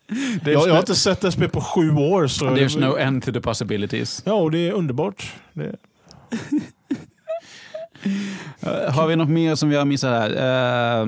Jag, 0.46 0.54
jag 0.54 0.74
har 0.74 0.80
inte 0.80 0.96
sett 0.96 1.22
det 1.22 1.32
spel 1.32 1.50
på 1.50 1.62
sju 1.62 1.92
år. 1.92 2.28
Så 2.28 2.46
There's 2.46 2.80
no 2.80 2.98
end 2.98 3.24
to 3.24 3.32
the 3.32 3.42
possibilities. 3.42 4.22
Ja, 4.26 4.34
och 4.34 4.52
det 4.52 4.68
är 4.68 4.72
underbart. 4.72 5.34
Det, 5.54 5.76
har 8.92 9.08
vi 9.08 9.16
något 9.16 9.30
mer 9.30 9.56
som 9.56 9.70
vi 9.70 9.76
har 9.76 9.86
missat 9.86 10.12
här? 10.12 10.30
Eh, 11.02 11.08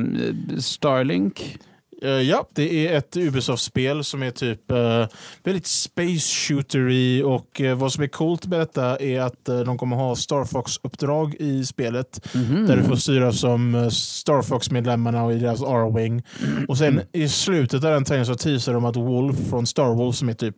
Starlink? 0.59 1.57
Eh, 2.03 2.09
ja, 2.09 2.47
det 2.53 2.87
är 2.87 2.97
ett 2.97 3.17
Ubisoft-spel 3.17 4.03
som 4.03 4.23
är 4.23 4.31
typ 4.31 4.71
uh, 4.71 5.05
väldigt 5.43 5.67
space 5.67 6.35
shootery 6.47 7.23
och 7.23 7.61
eh, 7.61 7.75
vad 7.77 7.93
som 7.93 8.03
är 8.03 8.07
coolt 8.07 8.45
med 8.47 8.59
detta 8.59 8.97
är 8.97 9.21
att 9.21 9.45
de 9.45 9.77
kommer 9.77 9.95
ha 9.95 10.15
Star 10.15 10.45
Fox-uppdrag 10.45 11.35
i 11.39 11.65
spelet 11.65 12.27
Mhm. 12.35 12.67
där 12.67 12.77
du 12.77 12.83
får 12.83 12.95
styra 12.95 13.31
som 13.33 13.75
uh, 13.75 13.89
Star 13.89 14.41
Fox-medlemmarna 14.41 15.23
och 15.23 15.33
i 15.33 15.35
deras 15.39 15.61
R-Wing. 15.61 16.23
Och 16.67 16.77
sen 16.77 17.01
i 17.11 17.29
slutet 17.29 17.83
av 17.83 17.91
den 17.91 18.03
trailern 18.03 18.25
så 18.25 18.35
teasar 18.35 18.73
de 18.73 18.85
att 18.85 18.95
Wolf 18.95 19.35
från 19.49 19.67
Star 19.67 19.95
Wolf 19.95 20.15
som 20.15 20.29
är 20.29 20.33
typ 20.33 20.55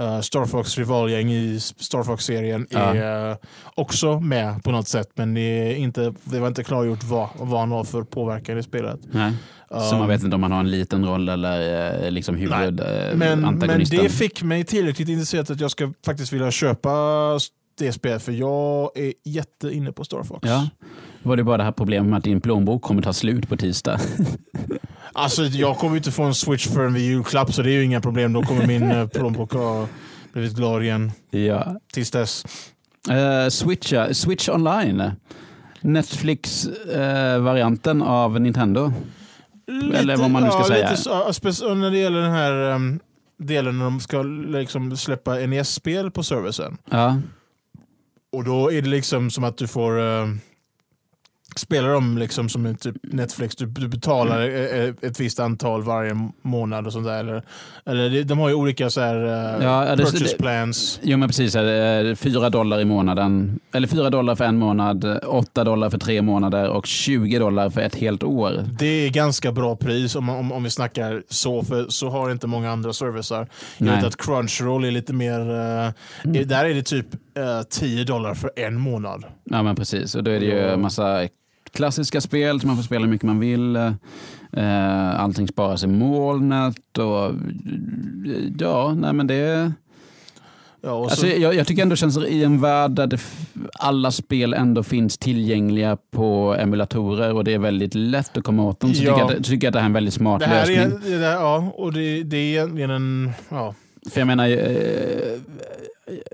uh, 0.00 0.20
Star 0.20 0.44
Fox 0.44 0.78
rivalgäng 0.78 1.32
i 1.32 1.60
Star 1.60 2.02
Fox-serien 2.02 2.66
är 2.70 3.30
uh, 3.30 3.36
också 3.74 4.20
med 4.20 4.62
på 4.62 4.70
något 4.70 4.88
sätt 4.88 5.08
men 5.14 5.34
det, 5.34 5.40
är 5.40 5.74
inte, 5.74 6.14
det 6.24 6.40
var 6.40 6.48
inte 6.48 6.64
klargjort 6.64 7.04
vad, 7.04 7.28
vad 7.34 7.60
han 7.60 7.70
har 7.70 7.84
för 7.84 8.02
påverkan 8.02 8.58
i 8.58 8.62
spelet. 8.62 9.00
Nej. 9.12 9.32
Um, 9.74 9.98
man 9.98 10.08
vet 10.08 10.22
inte 10.22 10.34
om 10.34 10.40
man 10.40 10.52
har 10.52 10.60
en 10.60 10.70
liten 10.70 11.06
roll 11.06 11.28
eller 11.28 12.04
eh, 12.04 12.10
liksom 12.10 12.36
huvud 12.36 12.80
eh, 12.80 13.14
Men, 13.14 13.58
det 13.90 14.08
fick 14.08 14.42
mig 14.42 14.64
tillräckligt 14.64 15.08
intresserad 15.08 15.50
att 15.50 15.60
jag 15.60 15.70
ska 15.70 15.92
faktiskt 16.06 16.32
vilja 16.32 16.50
köpa 16.50 16.90
det 17.78 17.92
spelet 17.92 18.22
för 18.22 18.32
jag 18.32 18.90
är 18.94 19.12
jätteinne 19.24 19.92
på 19.92 20.04
Star 20.04 20.22
Fox. 20.22 20.48
Ja. 20.48 20.68
Var 21.22 21.36
det 21.36 21.44
bara 21.44 21.56
det 21.56 21.62
här 21.62 21.72
problemet 21.72 22.10
med 22.10 22.18
att 22.18 22.24
din 22.24 22.40
plånbok 22.40 22.82
kommer 22.82 23.02
ta 23.02 23.12
slut 23.12 23.48
på 23.48 23.56
tisdag? 23.56 24.00
Alltså 25.12 25.44
jag 25.44 25.78
kommer 25.78 25.96
inte 25.96 26.10
få 26.10 26.22
en 26.22 26.34
switch 26.34 26.68
förrän 26.68 26.94
vid 26.94 27.02
julklapp 27.02 27.54
så 27.54 27.62
det 27.62 27.70
är 27.70 27.72
ju 27.72 27.84
inga 27.84 28.00
problem. 28.00 28.32
Då 28.32 28.42
kommer 28.42 28.66
min 28.66 28.90
eh, 28.90 29.06
plånbok 29.06 29.52
ha 29.52 29.86
blivit 30.32 30.54
glad 30.54 30.82
igen 30.82 31.12
ja. 31.30 31.76
tills 31.92 32.10
dess. 32.10 32.44
Uh, 33.10 33.48
Switch, 33.48 33.92
ja. 33.92 34.14
Switch 34.14 34.48
online. 34.48 35.02
Netflix-varianten 35.80 38.02
av 38.02 38.40
Nintendo. 38.40 38.92
Eller 39.94 40.16
vad 40.16 40.30
man 40.30 40.42
nu 40.42 40.50
ska 40.50 40.58
ja, 40.58 40.64
säga. 40.64 40.90
Lite 40.90 41.52
så, 41.52 41.74
när 41.74 41.90
det 41.90 41.98
gäller 41.98 42.20
den 42.20 42.32
här 42.32 42.52
ehm, 42.52 43.00
delen 43.38 43.78
när 43.78 43.84
de 43.84 44.00
ska 44.00 44.22
liksom 44.22 44.96
släppa 44.96 45.34
NES-spel 45.34 46.10
på 46.10 46.22
servicen. 46.22 46.78
Ja. 46.90 47.20
Och 48.32 48.44
då 48.44 48.72
är 48.72 48.82
det 48.82 48.88
liksom 48.88 49.30
som 49.30 49.44
att 49.44 49.56
du 49.56 49.66
får 49.66 49.98
uh, 49.98 50.28
spela 51.56 51.88
dem 51.88 52.18
liksom 52.18 52.48
som 52.48 52.66
en 52.66 52.76
typ 52.76 52.96
Netflix. 53.02 53.56
Du, 53.56 53.66
du 53.66 53.88
betalar 53.88 54.40
Mm. 54.48 54.94
eh, 55.02 55.08
ett 55.08 55.20
visst 55.20 55.40
antal 55.40 55.82
varje 55.82 56.30
månad 56.42 56.86
och 56.86 56.92
sånt 56.92 57.06
där. 57.06 57.20
Eller, 57.20 57.42
eller 57.86 58.24
de 58.24 58.38
har 58.38 58.48
ju 58.48 58.54
olika 58.54 58.90
så 58.90 59.00
här, 59.00 59.16
eh, 59.24 59.64
Ja, 59.64 59.96
det- 59.96 60.04
purchase 60.04 60.24
det- 60.24 60.38
plans. 60.42 61.00
Jo 61.02 61.18
men 61.18 61.28
precis, 61.28 61.54
eh, 61.56 62.14
fyra 62.14 62.50
dollar 62.50 62.80
i 62.80 62.84
månaden. 62.84 63.60
Eller 63.74 63.88
fyra 63.88 64.10
dollar 64.10 64.34
för 64.34 64.44
en 64.44 64.56
månad, 64.58 65.20
åtta 65.26 65.64
dollar 65.64 65.90
för 65.90 65.98
tre 65.98 66.22
månader 66.22 66.68
och 66.68 66.86
20 66.86 67.38
dollar 67.38 67.70
för 67.70 67.80
ett 67.80 67.94
helt 67.94 68.22
år. 68.22 68.64
Det 68.78 68.86
är 69.06 69.10
ganska 69.10 69.52
bra 69.52 69.76
pris 69.76 70.14
om, 70.16 70.28
om, 70.28 70.52
om 70.52 70.62
vi 70.62 70.70
snackar 70.70 71.22
så, 71.28 71.62
för 71.62 71.86
så 71.88 72.08
har 72.08 72.30
inte 72.30 72.46
många 72.46 72.70
andra 72.70 72.92
servicer. 72.92 73.36
Jag 73.78 73.86
Nej. 73.86 73.96
vet 73.96 74.04
att 74.04 74.16
Crunchyroll 74.16 74.84
är 74.84 74.90
lite 74.90 75.12
mer, 75.12 75.40
eh, 75.40 75.90
Mm. 76.24 76.48
där 76.48 76.64
är 76.64 76.74
det 76.74 76.82
typ 76.82 77.06
eh, 77.14 77.62
10 77.70 78.04
dollar 78.04 78.34
för 78.34 78.50
en 78.56 78.80
månad. 78.80 79.24
Ja 79.44 79.62
men 79.62 79.76
precis, 79.76 80.14
och 80.14 80.24
då 80.24 80.30
är 80.30 80.40
det 80.40 80.46
ju 80.46 80.76
massa 80.76 81.28
klassiska 81.72 82.20
spel 82.20 82.60
som 82.60 82.66
man 82.68 82.76
får 82.76 82.84
spela 82.84 83.04
hur 83.04 83.10
mycket 83.12 83.26
man 83.26 83.40
vill. 83.40 83.76
Eh, 83.76 85.20
allting 85.20 85.48
sparas 85.48 85.84
i 85.84 85.86
molnet 85.86 86.98
och 86.98 87.32
ja, 88.58 88.94
nej 88.94 89.12
men 89.12 89.26
det 89.26 89.72
Ja, 90.82 90.92
och 90.92 91.04
Alltså, 91.04 91.20
så, 91.20 91.26
jag, 91.26 91.54
jag 91.54 91.66
tycker 91.66 91.82
ändå 91.82 91.96
känns 91.96 92.18
i 92.18 92.44
en 92.44 92.60
värld 92.60 92.90
där 92.90 93.06
det 93.06 93.20
alla 93.78 94.10
spel 94.10 94.54
ändå 94.54 94.82
finns 94.82 95.18
tillgängliga 95.18 95.96
på 96.10 96.56
emulatorer 96.58 97.32
och 97.34 97.44
det 97.44 97.54
är 97.54 97.58
väldigt 97.58 97.94
lätt 97.94 98.36
att 98.36 98.44
komma 98.44 98.64
åt 98.64 98.80
dem. 98.80 98.94
Så 98.94 99.04
Ja. 99.04 99.14
tycker, 99.18 99.34
jag, 99.34 99.44
tycker 99.44 99.66
jag 99.66 99.70
att 99.70 99.72
det 99.72 99.78
här 99.78 99.84
är 99.84 99.88
en 99.88 99.92
väldigt 99.92 100.14
smart 100.14 100.40
det 100.40 100.46
här 100.46 100.66
lösning. 100.66 100.78
är, 100.78 101.10
det 101.10 101.18
där, 101.18 101.32
ja, 101.32 101.72
och 101.76 101.92
det, 101.92 102.22
det 102.22 102.36
är 102.36 102.40
egentligen 102.50 102.90
en... 102.90 103.30
Ja. 103.48 103.74
För 104.10 104.20
jag 104.20 104.26
menar, 104.26 104.48
eh, 104.48 104.56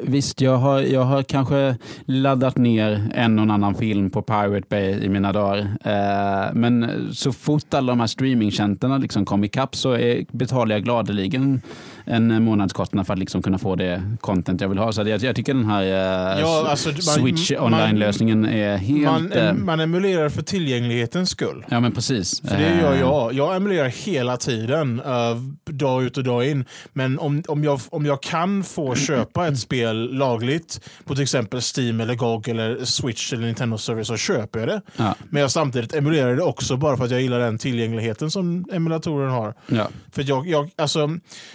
visst 0.03 0.41
jag 0.41 0.57
har, 0.57 0.81
jag 0.81 1.03
har 1.03 1.23
kanske 1.23 1.77
laddat 2.05 2.57
ner 2.57 3.11
en 3.15 3.39
och 3.39 3.55
annan 3.55 3.75
film 3.75 4.11
på 4.11 4.23
Pirate 4.23 4.67
Bay 4.69 5.05
i 5.05 5.09
mina 5.09 5.33
dagar. 5.33 5.59
Eh, 5.85 6.55
men 6.55 7.09
så 7.13 7.33
fort 7.33 7.75
alla 7.75 7.93
de 7.93 8.01
här 8.01 8.07
streamingtjänsterna 8.07 8.99
liksom 8.99 9.25
kom 9.25 9.45
ikapp 9.45 9.77
så 9.77 9.93
är, 9.93 10.25
betalar 10.33 10.77
jag 10.77 10.85
gladeligen 10.85 11.61
en 12.09 12.43
månadskostnad 12.43 13.07
för 13.07 13.13
att 13.13 13.19
liksom 13.19 13.43
kunna 13.43 13.59
få 13.59 13.75
det 13.77 14.03
content 14.21 14.61
jag 14.61 14.69
vill 14.69 14.79
ha. 14.79 14.93
Så 14.93 15.01
jag, 15.09 15.23
jag 15.23 15.37
tycker 15.37 15.55
den 15.55 15.65
här 15.65 15.83
eh, 15.83 16.41
Ja, 16.41 16.67
alltså, 16.71 16.89
man- 16.89 17.01
Switch 17.03 17.51
online-lösningen 17.59 18.45
är 18.47 18.77
helt... 18.77 19.05
Man, 19.05 19.33
eh, 19.33 19.53
man 19.55 19.81
emulerar 19.81 20.29
för 20.29 20.43
tillgänglighetens 20.43 21.31
skull. 21.31 21.65
ja 21.69 21.81
men 21.81 21.93
precis. 21.93 22.41
För 22.41 22.57
det 22.57 22.81
gör 22.81 22.93
Eh, 22.95 23.01
jag. 23.01 23.33
Jag 23.33 23.57
emulerar 23.57 23.89
hela 23.89 24.37
tiden, 24.37 25.01
eh, 25.01 25.37
dag 25.71 26.03
ut 26.05 26.17
och 26.19 26.25
dag 26.25 26.47
in. 26.49 26.65
Men 26.93 27.19
om, 27.19 27.43
om, 27.49 27.65
jag, 27.65 27.81
om 27.91 28.07
jag 28.07 28.23
kan 28.23 28.63
få 28.65 28.95
köpa 28.95 29.49
ett 29.49 29.59
spel 29.59 30.13
lagligt 30.15 30.81
på 31.05 31.15
till 31.15 31.23
exempel 31.23 31.61
Steam, 31.77 32.01
eller 32.01 32.15
GOG, 32.15 32.49
eller 32.49 32.85
Switch 32.85 33.33
eller 33.33 33.47
Nintendo 33.47 33.79
Service 33.79 34.07
så 34.09 34.17
köper 34.17 34.59
jag 34.61 34.69
det. 34.69 34.81
Ja, 34.97 35.15
Men 35.31 35.43
jag 35.43 35.51
samtidigt 35.51 35.95
emulerar 35.95 36.37
det 36.37 36.43
också 36.43 36.77
bara 36.77 36.97
för 36.97 37.05
att 37.05 37.11
jag 37.11 37.21
gillar 37.21 37.39
den 37.41 37.59
tillgängligheten 37.59 38.31
som 38.31 38.65
emulatoren 38.73 39.31
har. 39.31 39.55
ja. 39.67 39.89
För 40.13 40.25
jag, 40.29 40.47
jag, 40.49 40.71
alltså, 40.77 41.09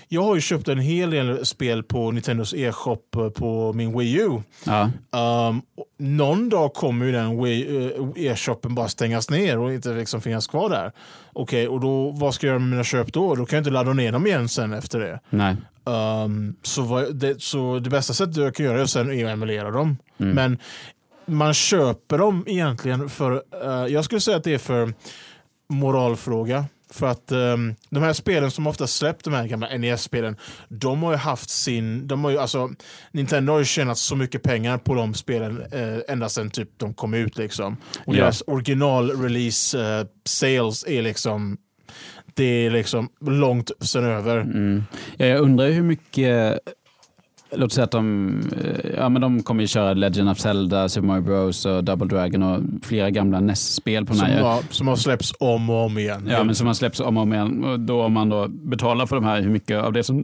jag 0.07 0.23
har 0.23 0.35
ju 0.35 0.40
köpt 0.41 0.67
en 0.67 0.79
hel 0.79 1.09
del 1.09 1.45
spel 1.45 1.83
på 1.83 2.11
Nintendos 2.11 2.53
e-shop 2.53 3.15
eh, 3.15 3.29
på 3.29 3.73
min 3.73 3.97
Wii 3.99 4.19
U. 4.19 4.41
ja. 4.65 4.89
Um, 5.49 5.61
någon 5.99 6.49
dag 6.49 6.73
kommer 6.73 7.05
ju 7.05 7.11
den 7.11 7.45
eh, 7.45 8.31
e-shoppen 8.31 8.75
bara 8.75 8.87
stängas 8.87 9.29
ner 9.29 9.57
och 9.57 9.73
inte 9.73 9.89
liksom 9.89 10.21
finnas 10.21 10.47
kvar 10.47 10.69
där. 10.69 10.91
Okej, 11.33 11.67
och 11.67 11.79
då, 11.79 12.11
vad 12.11 12.33
ska 12.33 12.47
jag 12.47 12.51
göra 12.51 12.59
med 12.59 12.69
mina 12.69 12.83
köp 12.83 13.13
då? 13.13 13.35
Då 13.35 13.45
kan 13.45 13.57
jag 13.57 13.61
inte 13.61 13.71
ladda 13.71 13.93
ner 13.93 14.11
dem 14.11 14.27
igen 14.27 14.49
sen 14.49 14.73
efter 14.73 14.99
det. 14.99 15.19
Nej. 15.29 15.55
Um, 15.83 16.55
så, 16.63 16.81
vad, 16.81 17.15
det 17.15 17.41
så 17.41 17.79
det 17.79 17.89
bästa 17.89 18.13
sättet 18.13 18.37
jag 18.37 18.55
kan 18.55 18.65
göra 18.65 18.81
är 18.81 18.85
sen 18.85 19.09
att 19.09 19.33
emulera 19.33 19.71
dem. 19.71 19.97
Mm. 20.19 20.35
Men 20.35 20.57
man 21.25 21.53
köper 21.53 22.17
dem 22.17 22.43
egentligen 22.47 23.09
för, 23.09 23.43
eh, 23.63 23.93
jag 23.93 24.05
skulle 24.05 24.21
säga 24.21 24.37
att 24.37 24.43
det 24.43 24.53
är 24.53 24.57
för 24.57 24.93
moralfråga. 25.69 26.65
För 26.93 27.07
att 27.07 27.31
ehm, 27.31 27.75
de 27.89 28.03
här 28.03 28.13
spelen 28.13 28.51
som 28.51 28.67
ofta 28.67 28.87
släppt, 28.87 29.23
de 29.25 29.33
här 29.33 29.47
gamla 29.47 29.77
NES-spelen, 29.77 30.35
de 30.69 31.03
har 31.03 31.11
ju 31.11 31.17
haft 31.17 31.49
sin, 31.49 32.07
de 32.07 32.23
har 32.23 32.31
ju, 32.31 32.37
alltså, 32.37 32.69
Nintendo 33.11 33.53
har 33.53 33.59
ju 33.59 33.65
tjänat 33.65 33.97
så 33.97 34.15
mycket 34.15 34.43
pengar 34.43 34.77
på 34.77 34.93
de 34.95 35.13
spelen 35.13 35.61
eh, 35.71 35.97
ända 36.13 36.29
sedan 36.29 36.49
typ 36.49 36.69
de 36.77 36.93
kom 36.93 37.13
ut. 37.13 37.37
Liksom. 37.37 37.77
Och 38.05 38.15
Ja. 38.15 38.19
deras 38.21 38.43
original-release 38.47 39.99
eh, 39.99 40.05
sales 40.25 40.85
är 40.87 41.01
liksom, 41.01 41.57
det 42.33 42.43
är 42.65 42.71
liksom 42.71 43.09
långt 43.21 43.71
sen 43.81 44.03
över. 44.05 44.37
Mm. 44.37 44.83
Ja, 45.17 45.25
Jag 45.25 45.39
undrar 45.41 45.69
hur 45.69 45.83
mycket, 45.83 46.59
låt 47.55 47.73
säga 47.73 47.85
att 47.85 47.91
de, 47.91 48.29
eh, 48.63 48.91
ja, 48.97 49.09
men 49.09 49.21
de 49.21 49.43
kommer 49.43 49.61
ju 49.61 49.67
köra 49.67 49.93
Legend 49.93 50.29
of 50.29 50.39
Zelda, 50.39 50.89
Super 50.89 51.07
Mario 51.07 51.21
Bros 51.21 51.65
och 51.65 51.83
Double 51.83 52.07
Dragon 52.07 52.43
och 52.43 52.59
flera 52.83 53.09
gamla 53.09 53.39
NES-spel 53.39 54.05
på 54.05 54.11
den 54.13 54.19
Som, 54.19 54.27
här. 54.27 54.41
har, 54.41 54.61
som 54.69 54.87
har 54.87 54.95
släppts 54.95 55.33
om 55.39 55.69
och 55.69 55.85
om 55.85 55.97
igen. 55.97 56.27
Ja, 56.31 56.43
men 56.43 56.55
som 56.55 56.65
man 56.65 56.75
släpps 56.75 56.99
om 56.99 57.17
och 57.17 57.23
om 57.23 57.33
igen. 57.33 57.63
Och 57.63 57.79
då 57.79 58.01
om 58.03 58.13
man 58.13 58.29
då 58.29 58.47
betalar 58.47 59.05
för 59.05 59.15
de 59.15 59.25
här, 59.25 59.41
hur 59.41 59.49
mycket 59.49 59.83
av 59.83 59.93
det 59.93 60.03
som 60.03 60.23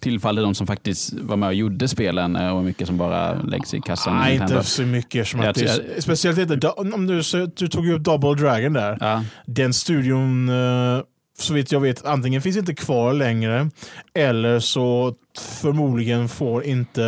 tillfaller 0.00 0.42
de 0.42 0.54
som 0.54 0.66
faktiskt 0.66 1.12
var 1.20 1.36
med 1.36 1.46
och 1.46 1.54
gjorde 1.54 1.88
spelen 1.88 2.36
eh, 2.36 2.50
och 2.50 2.56
hur 2.58 2.64
mycket 2.64 2.86
som 2.86 2.98
bara 2.98 3.42
läggs 3.42 3.74
i 3.74 3.80
kassan. 3.80 4.16
Nej, 4.16 4.34
inte 4.34 4.62
så 4.64 4.82
mycket. 4.82 5.26
Som 5.28 5.40
Jag 5.40 5.48
att 5.48 5.54
det 5.56 5.66
tror- 5.68 5.84
är, 5.96 6.00
speciellt 6.00 6.38
inte, 6.38 6.68
om 6.68 7.06
du, 7.06 7.22
du 7.56 7.68
tog 7.68 7.88
upp 7.88 8.04
Double 8.04 8.34
Dragon 8.34 8.72
där. 8.72 8.98
Ja, 9.00 9.24
Den 9.46 9.72
studion, 9.72 10.48
eh, 10.48 10.54
så 11.38 11.54
vitt 11.54 11.72
jag 11.72 11.80
vet, 11.80 12.04
antingen 12.04 12.42
finns 12.42 12.56
inte 12.56 12.74
kvar 12.74 13.12
längre 13.12 13.70
eller 14.14 14.60
så 14.60 15.14
förmodligen 15.60 16.28
får 16.28 16.64
inte 16.64 17.04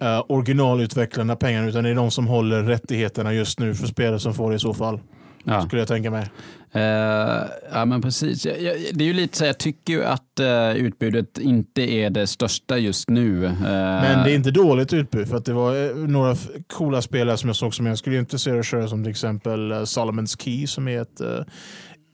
eh, 0.00 0.24
originalutvecklarna 0.28 1.36
pengarna 1.36 1.68
utan 1.68 1.84
det 1.84 1.90
är 1.90 1.94
de 1.94 2.10
som 2.10 2.26
håller 2.26 2.62
rättigheterna 2.62 3.34
just 3.34 3.58
nu 3.58 3.74
för 3.74 3.86
spelet 3.86 4.22
som 4.22 4.34
får 4.34 4.50
det 4.50 4.56
i 4.56 4.58
så 4.58 4.74
fall. 4.74 5.00
ja. 5.44 5.62
Skulle 5.62 5.80
jag 5.80 5.88
tänka 5.88 6.10
mig. 6.10 6.26
Eh, 6.74 7.42
ja 7.72 7.84
men 7.84 8.02
precis. 8.02 8.46
Jag, 8.46 8.62
jag, 8.62 8.76
det 8.92 9.04
är 9.04 9.08
ju 9.08 9.14
lite 9.14 9.38
så, 9.38 9.44
jag 9.44 9.58
tycker 9.58 9.92
ju 9.92 10.04
att 10.04 10.40
eh, 10.40 10.72
utbudet 10.76 11.38
inte 11.38 11.82
är 11.82 12.10
det 12.10 12.26
största 12.26 12.78
just 12.78 13.10
nu. 13.10 13.40
Men 13.60 14.24
det 14.24 14.32
är 14.32 14.34
inte 14.34 14.50
dåligt 14.50 14.92
utbud 14.92 15.28
för 15.28 15.36
att 15.36 15.44
det 15.44 15.52
var 15.52 16.06
några 16.06 16.36
coola 16.72 17.02
spelare 17.02 17.36
som 17.36 17.48
jag 17.48 17.56
såg 17.56 17.74
som 17.74 17.86
jag 17.86 17.98
skulle 17.98 18.18
intressera 18.18 18.58
att 18.58 18.66
köra 18.66 18.88
som 18.88 19.02
till 19.02 19.10
exempel 19.10 19.72
Solomon's 19.72 20.42
Key 20.42 20.66
som 20.66 20.88
är 20.88 21.02
ett 21.02 21.20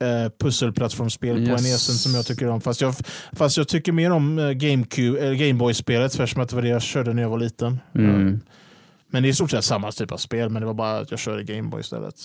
uh, 0.01 0.29
pusselplattformsspel 0.39 1.35
på 1.35 1.51
Yes. 1.51 1.61
NESen 1.61 1.95
som 1.95 2.15
jag 2.15 2.25
tycker 2.25 2.49
om. 2.49 2.61
Fast 2.61 2.81
jag, 2.81 2.95
fast 3.33 3.57
jag 3.57 3.67
tycker 3.67 3.91
mer 3.91 4.11
om 4.11 4.39
uh, 4.39 4.51
GameCube, 4.51 5.35
Gameboy-spelet 5.35 6.11
eftersom 6.11 6.41
att 6.41 6.49
det 6.49 6.55
var 6.55 6.63
det 6.63 6.69
jag 6.69 6.81
körde 6.81 7.13
när 7.13 7.21
jag 7.21 7.29
var 7.29 7.39
liten. 7.39 7.79
Mm. 7.95 8.39
Men 9.09 9.23
det 9.23 9.27
är 9.27 9.29
i 9.29 9.33
stort 9.33 9.51
sett 9.51 9.65
samma 9.65 9.91
typ 9.91 10.11
av 10.11 10.17
spel 10.17 10.49
men 10.49 10.61
det 10.61 10.65
var 10.65 10.73
bara 10.73 10.97
att 10.97 11.11
jag 11.11 11.19
körde 11.19 11.43
Gameboy 11.43 11.81
istället. 11.81 12.15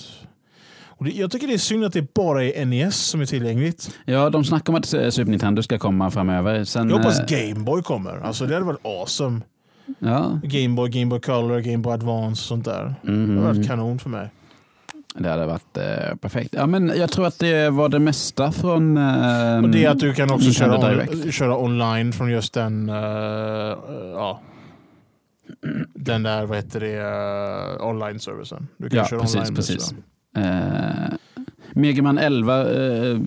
Och 0.97 1.05
det, 1.05 1.11
jag 1.11 1.31
tycker 1.31 1.47
det 1.47 1.55
är 1.55 1.59
synd 1.59 1.85
att 1.85 1.93
det 1.93 2.15
bara 2.15 2.45
är 2.45 2.67
NES 2.67 2.97
som 2.97 3.21
är 3.21 3.27
tillgängligt. 3.27 3.91
Ja, 4.05 4.31
de 4.31 4.45
snackar 4.45 4.73
om 4.73 4.79
att 4.79 4.95
eh, 4.95 5.09
Super 5.09 5.31
Nintendo 5.31 5.63
ska 5.63 5.79
komma 5.79 6.11
framöver. 6.11 6.65
Sen, 6.65 6.91
Jag 6.91 6.97
hoppas 6.97 7.21
eh, 7.21 7.27
Gameboy 7.27 7.83
kommer. 7.83 8.21
Alltså 8.21 8.47
det 8.47 8.55
hade 8.55 8.67
varit 8.67 8.87
awesome. 8.87 9.41
Ja, 9.99 10.41
Gameboy, 10.43 10.91
Gameboy 10.91 11.21
Color, 11.21 11.61
Gameboy 11.61 11.93
Advance 11.95 12.33
och 12.33 12.39
sånt 12.39 12.65
där. 12.65 12.95
Det 13.03 13.11
mhm. 13.11 13.39
hade 13.39 13.55
varit 13.55 13.67
kanon 13.67 13.99
för 13.99 14.11
mig. 14.11 14.31
Det 15.19 15.29
hade 15.29 15.47
varit 15.47 15.77
eh, 15.77 16.17
perfekt. 16.21 16.55
Ja, 16.55 16.67
men 16.67 16.93
jag 16.97 17.11
tror 17.11 17.27
att 17.27 17.39
det 17.39 17.71
var 17.71 17.89
det 17.89 17.99
mesta 17.99 18.53
från 18.53 18.97
eh, 18.97 19.63
Och 19.63 19.69
det 19.69 19.85
är 19.85 19.91
att 19.91 19.99
du 19.99 20.15
kan 20.15 20.31
också 20.31 20.47
Nintendo 20.47 20.81
köra, 20.81 21.09
on, 21.25 21.33
köra 21.33 21.57
online 21.59 22.13
från 22.13 22.31
just 22.31 22.55
den, 22.55 22.89
eh, 22.89 22.97
ja, 24.15 24.41
den 25.95 26.23
där, 26.23 26.47
vad 26.47 26.57
heter 26.57 26.81
det, 26.81 27.01
uh, 27.81 27.89
online-servicen. 27.89 28.69
Du 28.77 28.89
kan 28.91 28.99
Ja, 28.99 29.07
köra 29.07 29.21
precis, 29.21 29.37
online. 29.37 29.55
precis. 29.55 29.95
Så. 31.75 31.79
Eh, 31.79 31.83
Mega 31.83 32.03
Man 32.03 32.19
11 32.19 32.61
eh, 32.61 33.19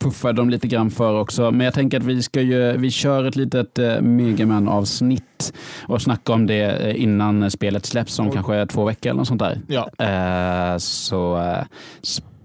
puffar 0.00 0.32
de 0.32 0.50
lite 0.50 0.66
grann 0.68 0.90
för 0.90 1.20
också. 1.20 1.50
Men 1.50 1.64
jag 1.64 1.74
tänker 1.74 1.98
att 2.00 2.04
vi, 2.06 2.22
ska 2.22 2.40
ju, 2.40 2.76
vi 2.76 2.90
kör 2.90 3.24
ett 3.24 3.36
litet 3.36 3.78
eh, 3.78 4.00
Mega 4.00 4.46
Man-avsnitt 4.46 5.52
och 5.86 6.02
snackar 6.02 6.34
om 6.34 6.46
det 6.46 6.62
eh, 6.64 7.02
innan 7.02 7.50
spelet 7.50 7.86
släpps 7.86 8.18
om 8.18 8.26
Och- 8.28 8.34
kanske 8.34 8.66
två 8.66 8.84
veckor 8.84 9.10
eller 9.10 9.18
något 9.18 9.28
sånt 9.28 9.40
där. 9.42 9.60
Ja, 9.68 9.90
Eh, 9.98 10.78
så 10.78 11.36
eh, 11.38 11.64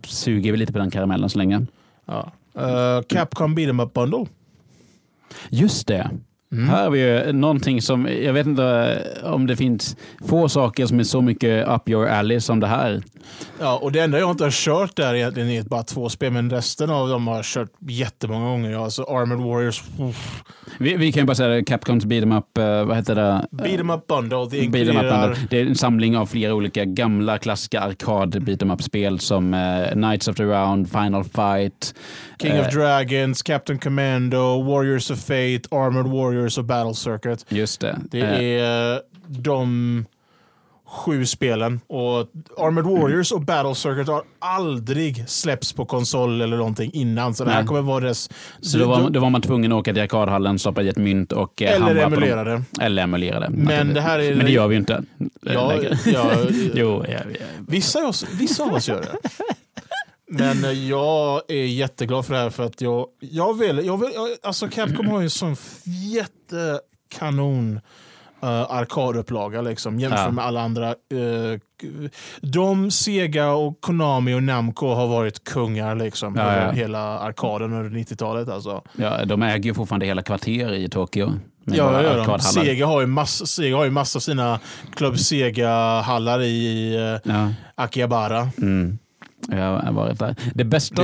suger 0.08 0.52
vi 0.52 0.58
lite 0.58 0.74
på 0.74 0.80
den 0.80 0.91
karamellen 0.91 1.30
så 1.30 1.38
länge. 1.38 1.65
ja. 2.06 2.32
Uh, 2.58 3.02
Capcom 3.08 3.56
Beat'em 3.58 3.84
Up 3.84 3.94
Bundle. 3.94 4.26
Just 5.50 5.88
det. 5.88 6.10
Mm. 6.52 6.70
Här 6.70 6.84
har 6.84 6.90
vi 6.90 7.00
ju 7.00 7.34
någonting 7.34 7.82
som, 7.82 8.08
jag 8.22 8.34
vet 8.34 8.48
inte 8.48 8.64
eh, 9.24 9.34
om 9.34 9.48
det 9.48 9.56
finns 9.56 9.98
få 10.28 10.50
saker 10.50 10.86
som 10.86 11.00
är 11.00 11.04
så 11.04 11.22
mycket 11.22 11.68
up 11.68 11.90
your 11.90 12.08
alley 12.08 12.40
som 12.40 12.60
det 12.60 12.68
här. 12.68 13.02
Ja, 13.60 13.80
och 13.82 13.92
det 13.92 14.00
enda 14.00 14.20
jag 14.20 14.32
inte 14.32 14.44
har 14.44 14.52
kört 14.52 14.96
där 14.96 15.14
egentligen 15.14 15.50
är 15.50 15.64
bara 15.64 15.84
två 15.84 16.10
spel, 16.10 16.32
men 16.32 16.50
resten 16.50 16.90
av 16.90 17.10
dem 17.10 17.28
har 17.28 17.36
jag 17.36 17.46
kört 17.46 17.70
jättemånga 17.80 18.46
gånger. 18.46 18.84
Alltså 18.84 19.04
Armored 19.04 19.40
Warriors. 19.40 19.84
Vi, 20.80 20.96
vi 20.96 21.12
kan 21.12 21.22
ju 21.22 21.28
bara 21.28 21.36
säga 21.36 21.64
Capcoms 21.64 22.06
beat'em 22.06 22.38
up, 22.38 22.58
eh, 22.58 22.86
vad 22.86 22.98
heter 22.98 23.16
det? 23.16 23.46
Beat'em 23.52 23.96
Up 23.98 24.08
Bundle. 24.08 24.38
Det 24.38 24.50
Beat 24.50 24.54
'em 24.54 24.68
up 24.68 24.76
inkluderar... 24.76 25.28
bundle. 25.28 25.48
Det 25.50 25.60
är 25.60 25.66
en 25.66 25.76
samling 25.76 26.18
av 26.18 26.26
flera 26.26 26.54
olika 26.54 26.86
gamla 26.86 27.38
klassiska 27.38 27.80
arkad 27.82 28.36
beat'em 28.36 28.74
up-spel 28.74 29.20
som 29.20 29.54
eh, 29.54 29.92
Knights 29.92 30.28
of 30.28 30.36
the 30.36 30.44
Round, 30.44 30.90
Final 30.92 31.24
Fight. 31.24 31.94
King 32.42 32.52
eh, 32.52 32.68
of 32.68 32.74
Dragons, 32.74 33.42
Captain 33.44 33.80
Commando, 33.80 34.64
Warriors 34.64 35.12
of 35.12 35.20
Fate, 35.20 35.62
Armored 35.72 36.08
Warriors 36.08 36.40
och 36.58 36.65
Battle 36.65 36.93
Circuit. 36.93 37.45
Just 37.49 37.82
det. 37.82 37.99
Det 38.12 38.19
Eh, 38.21 38.63
är 38.63 39.01
de 39.27 40.06
sju 41.06 41.25
spelen. 41.25 41.80
Och 41.88 42.27
Armored 42.58 42.86
Warriors 43.01 43.32
och 43.32 43.41
Battle 43.41 43.75
Circuit 43.75 44.08
har 44.08 44.23
aldrig 44.39 45.30
släppts 45.30 45.73
på 45.73 45.86
konsol 45.86 46.41
eller 46.41 46.58
någonting 46.58 46.91
innan. 46.93 47.34
Så 47.34 47.43
det 47.43 47.51
här 47.51 47.58
Nej. 47.60 47.67
kommer 47.67 47.82
vara 47.82 47.99
dess... 47.99 48.30
så 48.62 48.77
då 48.77 48.88
var, 48.88 49.10
då 49.10 49.19
var 49.19 49.30
man 49.30 49.41
tvungen 49.41 49.71
att 49.71 49.77
åka 49.80 49.93
till 49.93 50.01
arkadhallen, 50.01 50.60
stoppa 50.60 50.82
i 50.82 50.89
ett 50.89 50.97
mynt 50.97 51.32
och 51.32 51.62
eh, 51.62 51.75
eller 51.75 51.95
emulera 51.95 52.43
det. 52.43 52.63
Eller 52.82 53.04
emulera 53.04 53.39
det. 53.39 53.49
Men 53.49 53.93
det 53.93 54.01
här 54.01 54.19
är... 54.19 54.36
Men 54.36 54.45
det 54.45 54.51
gör 54.51 54.67
vi 54.67 54.75
ju 54.75 54.80
inte. 54.80 54.93
eh, 55.45 55.54
Ja, 55.54 55.73
ja, 56.06 56.32
jo, 56.73 57.06
ja, 57.08 57.19
ja. 57.39 57.45
vissa, 57.67 57.99
av 57.99 58.06
oss, 58.06 58.25
vissa 58.39 58.63
av 58.63 58.73
oss 58.73 58.88
gör 58.89 59.01
det. 59.01 59.30
Men 60.34 60.63
eh, 60.65 60.72
jag 60.72 61.41
är 61.48 61.65
jätteglad 61.65 62.26
för 62.26 62.34
det 62.34 62.39
här 62.39 62.50
för 62.50 62.63
att 62.65 62.82
jag, 62.82 63.08
jag 63.20 63.58
vill, 63.58 63.86
jag 63.86 63.98
vill 63.98 64.10
jag, 64.13 64.28
alltså 64.44 64.67
Capcom 64.67 65.08
har 65.08 65.20
ju 65.20 65.24
en 65.24 65.30
sån 65.30 65.56
jättekanon 65.86 67.80
uh, 68.44 68.50
arkadupplaga 68.50 69.62
liksom, 69.62 70.00
jämfört 70.00 70.20
Ja. 70.20 70.32
med 70.32 70.46
alla 70.46 70.62
andra. 70.62 70.89
Uh, 71.13 71.60
de, 72.41 72.91
Sega, 72.91 73.52
och 73.52 73.82
Konami 73.82 74.34
och 74.34 74.44
Namco 74.44 74.88
har 74.94 75.08
varit 75.08 75.44
kungar 75.44 75.96
liksom, 75.96 76.36
Ja, 76.36 76.58
ja. 76.58 76.72
hela 76.72 77.20
arkaden 77.20 77.74
under 77.74 78.00
90-talet. 78.00 78.50
Alltså. 78.50 78.82
Ja, 78.98 79.26
de 79.26 79.44
äger 79.44 79.63
ju 79.65 79.74
fortfarande 79.74 80.06
hela 80.06 80.22
kvarter 80.22 80.74
i 80.74 80.89
Tokyo. 80.89 81.34
Ja, 81.65 81.91
de. 81.91 82.08
arkadhallar. 82.08 82.38
Sega 82.39 82.86
har 82.86 83.02
ju 83.02 83.08
massa, 83.08 83.46
Sega 83.46 83.78
har 83.78 83.86
ju 83.86 83.91
massa 83.91 84.17
av 84.17 84.22
sina 84.22 84.60
Club 84.96 85.20
Sega-hallar 85.20 86.41
i 86.41 86.96
uh, 86.98 87.32
Ja. 87.32 87.54
Akihabara. 87.76 88.50
Mm. 88.58 88.98
Jag 89.49 89.77
har 89.80 89.91
varit 89.91 90.19
där. 90.19 90.36
Det 90.54 90.63
bästa, 90.63 91.01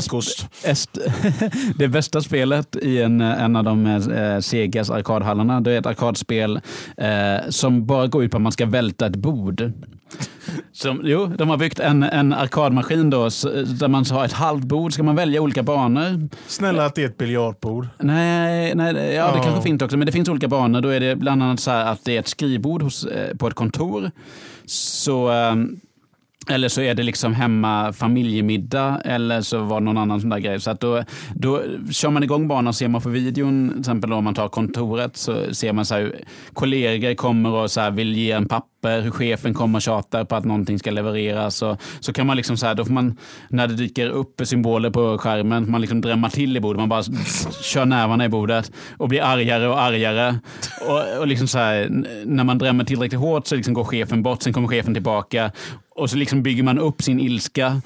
est, 0.64 0.98
det 1.78 1.88
bästa 1.88 2.22
spelet 2.22 2.76
i 2.76 3.02
en, 3.02 3.22
en 3.22 3.56
av 3.56 3.64
de 3.64 3.86
eh, 3.86 4.40
Segas 4.40 4.90
arkadhallarna 4.90 5.62
det 5.62 5.72
är 5.72 5.80
ett 5.80 5.86
arkadspel 5.86 6.60
eh, 6.98 7.50
som 7.50 7.86
bara 7.86 8.08
går 8.08 8.24
ut 8.24 8.32
på 8.32 8.38
att 8.38 8.42
man 8.42 8.52
ska 8.52 8.66
välta 8.66 9.06
ett 9.06 9.16
bord. 9.16 9.72
Som, 10.72 11.02
jo, 11.04 11.26
de 11.26 11.50
har 11.50 11.58
byggt 11.58 11.80
en, 11.80 12.04
en 12.04 12.34
arkadmaskin 12.34 13.10
då, 13.10 13.24
där 13.80 13.88
man 13.88 14.06
har 14.12 14.26
ett 14.26 14.34
halvt 14.34 14.64
bord. 14.64 14.94
Ska 14.94 15.04
man 15.04 15.16
välja 15.16 15.42
olika 15.42 15.64
banor? 15.64 16.30
Snälla 16.48 16.86
att 16.86 16.96
det 16.96 17.02
är 17.04 17.06
ett 17.06 17.18
biljardbord. 17.18 17.88
Nej, 17.98 18.76
nej 18.76 18.94
ja, 18.96 19.32
det 19.32 19.38
Ja. 19.38 19.44
kanske 19.44 19.62
finns 19.62 19.82
också, 19.82 19.98
men 19.98 20.06
det 20.06 20.12
finns 20.12 20.30
olika 20.30 20.48
banor. 20.48 20.82
Då 20.82 20.90
är 20.90 21.00
det 21.00 21.16
bland 21.16 21.44
annat 21.44 21.60
så 21.60 21.72
här 21.72 21.86
att 21.92 22.06
det 22.06 22.16
är 22.16 22.20
ett 22.20 22.28
skrivbord 22.28 22.82
hos, 22.82 23.06
eh, 23.06 23.36
på 23.38 23.48
ett 23.48 23.54
kontor. 23.54 24.12
Så, 24.66 25.30
ehm, 25.30 25.80
eller 26.50 26.70
så 26.70 26.82
är 26.82 26.96
det 26.96 27.04
liksom 27.04 27.34
hemma 27.34 27.94
familjemiddag 27.94 29.02
eller 29.06 29.42
så 29.42 29.60
var 29.60 29.80
det 29.80 29.86
någon 29.86 29.98
annan 29.98 30.22
sån 30.22 30.30
där 30.30 30.40
grej. 30.40 30.60
Så 30.60 30.72
att 30.72 30.80
då, 30.80 31.04
då 31.36 31.62
kör 31.92 32.10
man 32.10 32.24
igång 32.24 32.48
banan 32.48 32.68
och 32.68 32.76
ser 32.76 32.88
man 32.88 33.02
på 33.02 33.10
videon, 33.10 33.70
till 33.70 33.80
exempel 33.80 34.14
om 34.14 34.24
man 34.24 34.36
tar 34.36 34.50
kontoret, 34.50 35.18
så 35.18 35.54
ser 35.54 35.74
man 35.74 35.86
så 35.86 35.96
här, 35.96 36.16
kollegor 36.54 37.14
kommer 37.14 37.50
och 37.50 37.72
så 37.72 37.82
här 37.82 37.92
vill 37.92 38.16
ge 38.16 38.32
en 38.32 38.48
papper, 38.88 39.02
hur 39.02 39.12
chefen 39.12 39.54
kommer 39.54 39.78
och 39.78 39.82
tjatar 39.82 40.26
på 40.26 40.36
att 40.36 40.46
någonting 40.46 40.80
ska 40.80 40.92
levereras. 40.92 41.62
Och, 41.62 41.82
så 42.00 42.14
kan 42.14 42.28
man 42.28 42.38
liksom 42.38 42.58
så 42.58 42.66
här, 42.66 42.76
då 42.76 42.86
får 42.86 42.94
man, 42.94 43.18
när 43.50 43.68
det 43.68 43.76
dyker 43.76 44.10
upp 44.10 44.42
symboler 44.44 44.90
på 44.90 45.18
skärmen, 45.18 45.72
man 45.72 45.82
liksom 45.82 46.02
drämmer 46.02 46.30
till 46.30 46.58
i 46.58 46.60
bordet, 46.60 46.80
man 46.80 46.90
bara 46.90 47.04
kör 47.64 47.86
nävarna 47.86 48.26
i 48.26 48.30
bordet 48.30 48.72
och 48.98 49.10
blir 49.10 49.22
argare 49.22 49.68
och 49.68 49.82
argare. 49.82 50.40
Och, 50.88 51.20
och 51.20 51.28
liksom 51.28 51.48
så 51.48 51.58
här, 51.58 51.88
när 52.26 52.44
man 52.44 52.58
drämmer 52.58 52.84
tillräckligt 52.84 53.22
hårt 53.22 53.48
så 53.48 53.56
liksom 53.56 53.74
går 53.74 53.84
chefen 53.84 54.24
bort, 54.24 54.44
sen 54.44 54.54
kommer 54.54 54.68
chefen 54.68 54.94
tillbaka 54.94 55.52
och 55.96 56.10
så 56.10 56.18
liksom 56.18 56.44
bygger 56.44 56.64
man 56.64 56.80
upp 56.80 57.02
sin 57.02 57.20
ilska. 57.20 57.82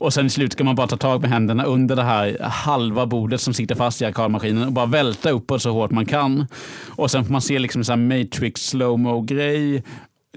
Och 0.00 0.12
sen 0.12 0.26
i 0.26 0.30
slut 0.30 0.52
ska 0.52 0.64
man 0.64 0.74
bara 0.74 0.86
ta 0.86 0.96
tag 0.96 1.20
med 1.20 1.30
händerna 1.30 1.64
under 1.64 1.96
det 1.96 2.02
här 2.02 2.36
halva 2.40 3.06
bordet 3.06 3.40
som 3.40 3.54
sitter 3.54 3.74
fast 3.74 4.02
i 4.02 4.04
arkadmaskinen 4.04 4.66
och 4.66 4.72
bara 4.72 4.86
välta 4.86 5.30
uppåt 5.30 5.62
så 5.62 5.70
hårt 5.70 5.90
man 5.90 6.06
kan. 6.06 6.46
Och 6.88 7.10
sen 7.10 7.24
får 7.24 7.32
man 7.32 7.42
se 7.42 7.58
liksom 7.58 7.84
så 7.84 7.92
här 7.92 7.96
Matrix 7.96 8.68
slowmo 8.68 9.20
grej 9.20 9.82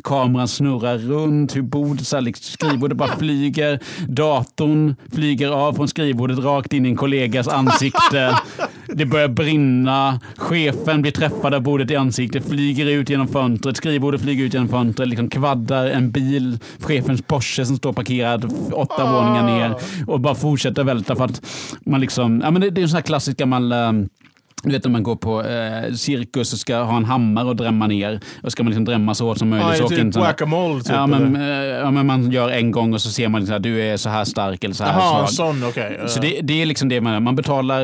Kameran 0.03 0.47
snurrar 0.47 0.97
runt, 0.97 1.55
hur 1.55 1.61
bordet, 1.61 2.07
så 2.07 2.15
här, 2.15 2.21
liksom, 2.21 2.43
skrivbordet 2.43 2.97
bara 2.97 3.17
flyger. 3.17 3.79
Datorn 4.07 4.95
flyger 5.11 5.49
av 5.49 5.73
från 5.73 5.87
skrivbordet 5.87 6.39
rakt 6.39 6.73
in 6.73 6.85
i 6.85 6.89
en 6.89 6.95
kollegas 6.95 7.47
ansikte. 7.47 8.39
Det 8.87 9.05
börjar 9.05 9.27
brinna. 9.27 10.19
Chefen 10.37 11.01
blir 11.01 11.11
träffad 11.11 11.53
av 11.53 11.61
bordet 11.61 11.91
i 11.91 11.95
ansiktet, 11.95 12.45
flyger 12.49 12.85
ut 12.85 13.09
genom 13.09 13.27
fönstret. 13.27 13.77
Skrivbordet 13.77 14.21
flyger 14.21 14.45
ut 14.45 14.53
genom 14.53 14.69
fönstret, 14.69 15.09
liksom 15.09 15.29
kvaddar 15.29 15.85
en 15.85 16.11
bil, 16.11 16.59
chefens 16.79 17.21
Porsche 17.21 17.65
som 17.65 17.77
står 17.77 17.93
parkerad 17.93 18.53
åtta 18.71 19.11
våningar 19.11 19.43
ner 19.43 19.75
och 20.07 20.19
bara 20.19 20.35
fortsätter 20.35 20.83
välta 20.83 21.15
för 21.15 21.25
att 21.25 21.41
man 21.85 22.01
liksom, 22.01 22.41
ja 22.43 22.51
men 22.51 22.61
det, 22.61 22.69
det 22.69 22.81
är 22.81 22.83
en 22.83 22.89
sån 22.89 22.97
här 22.97 23.01
klassisk 23.01 23.37
gammal 23.37 23.71
eh, 23.71 23.91
du 24.63 24.71
vet 24.71 24.83
när 24.83 24.91
man 24.91 25.03
går 25.03 25.15
på 25.15 25.43
eh, 25.43 25.93
cirkus 25.93 26.53
och 26.53 26.59
ska 26.59 26.77
ha 26.77 26.97
en 26.97 27.05
hammare 27.05 27.45
och 27.47 27.55
drämma 27.55 27.87
ner. 27.87 28.19
Och 28.43 28.51
ska 28.51 28.63
man 28.63 28.69
liksom 28.69 28.85
drämma 28.85 29.13
så 29.15 29.25
hårt 29.27 29.37
som 29.37 29.49
möjligt. 29.49 29.67
Ja, 29.79 29.89
så 29.89 29.95
typ 29.95 30.15
whack-a-mole. 30.15 30.79
Typ, 30.83 30.91
Ja 30.93 31.07
men, 31.07 31.35
eh, 31.35 31.41
ja, 31.57 31.91
men 31.91 32.05
man 32.05 32.31
gör 32.31 32.49
en 32.49 32.71
gång 32.71 32.93
och 32.93 33.01
så 33.01 33.09
ser 33.09 33.27
man 33.29 33.41
liksom, 33.41 33.61
du 33.61 33.81
är 33.81 33.97
så 33.97 34.09
här 34.09 34.25
stark 34.25 34.63
eller 34.63 34.75
så 34.75 34.83
här 34.83 34.93
Jaha, 34.99 35.27
svag. 35.27 35.29
sån, 35.55 35.63
okej. 35.69 35.99
Så 36.07 36.19
det, 36.19 36.39
det 36.41 36.61
är 36.61 36.65
liksom 36.65 36.89
det 36.89 37.01
man 37.01 37.23
Man 37.23 37.35
betalar 37.35 37.81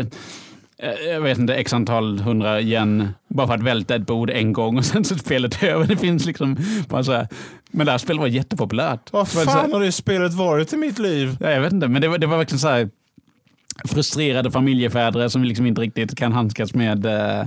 eh, 0.83 1.09
jag 1.11 1.21
vet 1.21 1.37
inte, 1.37 1.55
x 1.55 1.73
antal 1.73 2.19
hundra 2.19 2.61
yen 2.61 3.09
bara 3.29 3.47
för 3.47 3.53
att 3.53 3.63
välta 3.63 3.95
ett 3.95 4.05
bord 4.07 4.29
en 4.29 4.53
gång 4.53 4.77
och 4.77 4.85
sen 4.91 5.03
så 5.03 5.13
är 5.15 5.19
spelet 5.19 5.63
över. 5.63 5.85
Det 5.87 5.97
finns 5.97 6.25
liksom 6.25 6.57
bara 6.87 7.03
så 7.03 7.11
här. 7.11 7.27
Men 7.71 7.85
det 7.85 7.91
här 7.91 7.99
spelet 7.99 8.19
var 8.21 8.27
jättepopulärt. 8.27 9.11
Vad 9.13 9.27
så 9.27 9.39
här- 9.39 9.45
fan 9.45 9.73
har 9.73 9.79
det 9.79 9.91
spelet 9.91 10.33
varit 10.33 10.73
i 10.73 10.77
mitt 10.77 10.99
liv? 10.99 11.37
Ja, 11.39 11.49
jag 11.51 11.61
vet 11.61 11.73
inte, 11.73 11.87
men 11.87 12.01
det 12.01 12.07
var, 12.07 12.17
det 12.17 12.27
var 12.27 12.37
verkligen 12.37 12.59
så 12.59 12.67
här 12.67 12.89
frustrerade 13.85 14.51
familjefäder 14.51 15.27
som 15.27 15.43
liksom 15.43 15.65
inte 15.65 15.81
riktigt 15.81 16.17
kan 16.17 16.31
handskas 16.31 16.73
med 16.73 17.05
eh, 17.05 17.39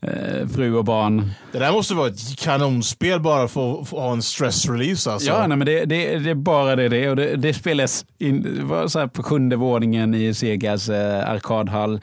eh, 0.00 0.48
fru 0.54 0.74
och 0.74 0.84
barn. 0.84 1.30
Det 1.52 1.58
där 1.58 1.72
måste 1.72 1.94
vara 1.94 2.08
ett 2.08 2.38
kanonspel 2.38 3.20
bara 3.20 3.48
för 3.48 3.80
att 3.80 3.88
ha 3.88 4.12
en 4.12 4.22
stress 4.22 4.68
release 4.68 5.12
alltså. 5.12 5.30
Ja, 5.30 5.46
nej, 5.46 5.56
men 5.56 5.66
det, 5.66 5.84
det, 5.84 6.18
det 6.18 6.30
är 6.30 6.34
bara 6.34 6.76
det 6.76 6.88
det. 6.88 7.10
Och 7.10 7.16
det, 7.16 7.36
det 7.36 7.54
spelas 7.54 8.04
in, 8.18 8.60
var 8.62 8.88
så 8.88 8.98
här 8.98 9.06
på 9.06 9.22
sjunde 9.22 9.56
våningen 9.56 10.14
i 10.14 10.34
Segas 10.34 10.88
eh, 10.88 11.30
arkadhall. 11.30 12.00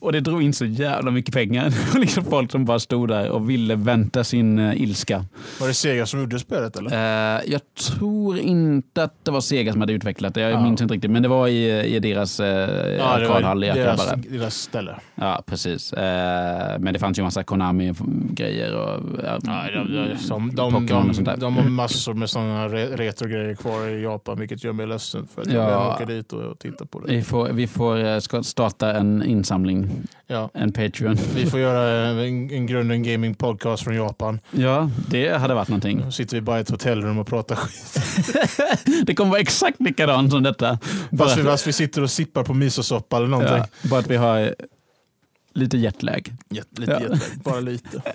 Och 0.00 0.12
det 0.12 0.20
drog 0.20 0.42
in 0.42 0.52
så 0.52 0.64
jävla 0.64 1.10
mycket 1.10 1.34
pengar. 1.34 1.98
Liksom 2.00 2.24
folk 2.24 2.50
som 2.50 2.64
bara 2.64 2.78
stod 2.78 3.08
där 3.08 3.28
och 3.30 3.50
ville 3.50 3.74
vänta 3.74 4.24
sin 4.24 4.58
eh, 4.58 4.82
ilska. 4.82 5.24
Var 5.60 5.68
det 5.68 5.74
Sega 5.74 6.06
som 6.06 6.20
gjorde 6.20 6.38
spelet 6.38 6.76
eller? 6.76 6.90
Eh, 7.36 7.40
jag 7.46 7.60
tror 7.74 8.38
inte 8.38 9.02
att 9.02 9.24
det 9.24 9.30
var 9.30 9.40
Sega 9.40 9.72
som 9.72 9.80
hade 9.80 9.92
utvecklat 9.92 10.34
det. 10.34 10.40
Jag 10.40 10.52
Ja. 10.52 10.60
minns 10.62 10.80
inte 10.80 10.94
riktigt. 10.94 11.10
Men 11.10 11.22
det 11.22 11.28
var 11.28 11.48
i, 11.48 11.80
i 11.96 11.98
deras 11.98 12.40
eh, 12.40 13.06
arkadhall 13.06 13.64
i 13.64 13.66
deras, 13.66 14.12
deras 14.28 14.54
ställe. 14.54 14.94
Ja, 15.14 15.42
precis. 15.46 15.92
Eh, 15.92 16.78
men 16.78 16.92
det 16.92 16.98
fanns 16.98 17.18
ju 17.18 17.22
massa 17.22 17.42
Konami-grejer 17.42 18.74
och 18.76 19.00
ja, 19.24 19.38
Ja, 19.44 19.62
de, 19.74 19.92
de, 19.92 20.16
de, 20.28 20.50
de, 20.54 20.72
Pokémon 20.72 21.08
och 21.08 21.14
sånt 21.16 21.26
de, 21.28 21.32
där. 21.34 21.36
de 21.40 21.56
har 21.56 21.64
massor 21.64 22.14
med 22.14 22.30
sådana 22.30 22.68
re, 22.68 22.86
retrogrejer 22.96 23.54
kvar 23.54 23.88
i 23.88 24.02
Japan, 24.02 24.38
vilket 24.38 24.64
gör 24.64 24.72
mig 24.72 24.86
ledsen 24.86 25.26
för 25.34 25.42
att 25.42 25.52
jag 25.52 25.70
Ja. 25.70 25.78
vill 25.98 26.04
åka 26.04 26.04
dit 26.14 26.32
och 26.32 26.58
titta 26.58 26.86
på 26.86 27.00
det. 27.00 27.12
Vi 27.16 27.22
får, 27.22 27.48
vi 27.48 27.66
får 27.66 28.42
starta 28.42 28.92
en 28.92 29.22
insamling, 29.22 29.89
Ja. 30.26 30.50
en 30.54 30.72
Patreon. 30.72 31.16
Vi 31.34 31.46
får 31.46 31.60
göra 31.60 32.08
en, 32.08 32.50
en 32.50 32.66
grunden 32.66 33.02
gaming 33.02 33.34
podcast 33.34 33.84
från 33.84 33.94
Japan. 33.94 34.40
Ja, 34.50 34.90
det 35.08 35.28
hade 35.38 35.54
varit 35.54 35.68
någonting. 35.68 36.02
Nu 36.04 36.12
sitter 36.12 36.36
vi 36.36 36.40
bara 36.40 36.58
i 36.58 36.60
ett 36.60 36.70
hotellrum 36.70 37.18
och 37.18 37.26
pratar 37.26 37.56
skit. 37.56 38.02
Det 39.06 39.14
kommer 39.14 39.30
vara 39.30 39.40
exakt 39.40 39.80
likadant 39.80 40.30
som 40.30 40.42
detta. 40.42 40.78
Fast 41.18 41.38
vi, 41.38 41.42
fast 41.42 41.66
vi 41.66 41.72
sitter 41.72 42.02
och 42.02 42.10
sippar 42.10 42.44
på 42.44 42.54
misosoppa 42.54 43.16
eller 43.16 43.26
någonting. 43.28 43.56
ja, 43.56 43.88
bara 43.90 44.00
att 44.00 44.10
vi 44.10 44.16
har 44.16 44.40
eh, 44.40 44.48
lite 45.54 45.78
jetlag. 45.78 46.32
Jätte, 46.50 46.80
lite, 46.80 46.92
Ja. 46.92 47.00
jätte, 47.00 47.20
bara 47.44 47.60
lite. 47.60 48.02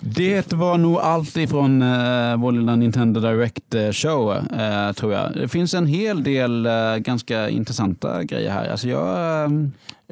Det 0.00 0.52
var 0.52 0.78
nog 0.78 0.98
allt 0.98 1.36
ifrån 1.36 1.82
uh, 1.82 2.36
vår 2.36 2.52
lilla 2.52 2.76
Nintendo 2.76 3.20
Direct 3.20 3.74
eh, 3.74 3.90
show, 3.92 4.36
eh, 4.36 4.92
tror 4.92 5.12
jag. 5.12 5.32
Det 5.34 5.48
finns 5.48 5.74
en 5.74 5.86
hel 5.86 6.22
del 6.24 6.66
eh, 6.66 6.96
ganska 6.96 7.48
intressanta 7.48 8.22
grejer 8.24 8.50
här. 8.50 8.68
Alltså 8.70 8.88
jag, 8.88 9.44
eh, 9.44 9.50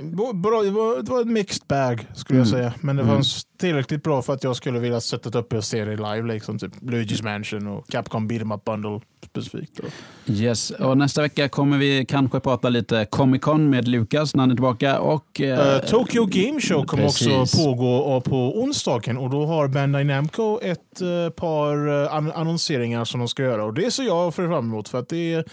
Bra, 0.03 0.63
det, 0.63 0.71
var, 0.71 1.03
det 1.03 1.11
var 1.11 1.21
ett 1.21 1.27
mixed 1.27 1.63
bag 1.69 2.07
skulle 2.15 2.39
jag 2.39 2.47
Mm. 2.49 2.59
säga. 2.61 2.75
Men 2.81 2.97
det 2.97 3.03
Mm. 3.03 3.15
var 3.15 3.25
tillräckligt 3.59 4.03
bra 4.03 4.23
för 4.23 4.33
att 4.33 4.45
jag 4.45 4.57
skulle 4.57 4.79
vilja 4.79 5.01
sätta 5.01 5.39
upp 5.39 5.53
en 5.53 5.63
serie 5.63 5.97
live. 5.97 6.23
Liksom, 6.35 6.59
typ 6.59 6.75
Luigi's 6.83 7.23
Mansion 7.25 7.67
och 7.67 7.89
Capcom 7.89 8.29
Beat'em 8.31 8.55
Up 8.55 8.65
Bundle 8.65 9.01
specifikt. 9.27 9.81
då. 10.27 10.33
yes. 10.33 10.71
Och 10.71 10.99
nästa 10.99 11.23
vecka 11.23 11.49
kommer 11.49 11.79
vi 11.79 12.05
kanske 12.09 12.41
prata 12.41 12.69
lite 12.69 13.07
Comic 13.11 13.43
Con 13.43 13.71
med 13.71 13.89
Lukas 13.89 14.35
när 14.35 14.43
han 14.43 14.51
är 14.51 14.55
tillbaka. 14.55 14.99
Och, 15.01 15.41
eh, 15.41 15.75
Eh, 15.77 15.79
Tokyo 15.81 16.25
Game 16.27 16.61
Show 16.61 16.85
kommer 16.85 17.05
också 17.07 17.45
pågå 17.57 17.97
och 17.97 18.25
på 18.25 18.61
onsdagen 18.63 19.17
och 19.19 19.31
då 19.31 19.47
har 19.47 19.69
Bandai 19.69 20.05
Namco 20.05 20.61
ett 20.63 21.01
eh, 21.01 21.31
par 21.37 22.03
eh, 22.05 22.15
an- 22.15 22.33
annonseringar 22.33 23.05
som 23.05 23.21
de 23.21 23.29
ska 23.29 23.43
göra 23.43 23.65
och 23.65 23.75
det 23.75 23.91
ser 23.91 24.03
jag 24.05 24.35
fram 24.35 24.53
emot 24.53 24.89
för 24.89 24.99
att 24.99 25.09
det 25.09 25.45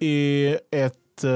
är 0.00 0.58
ett 0.70 0.94
eh, 1.24 1.30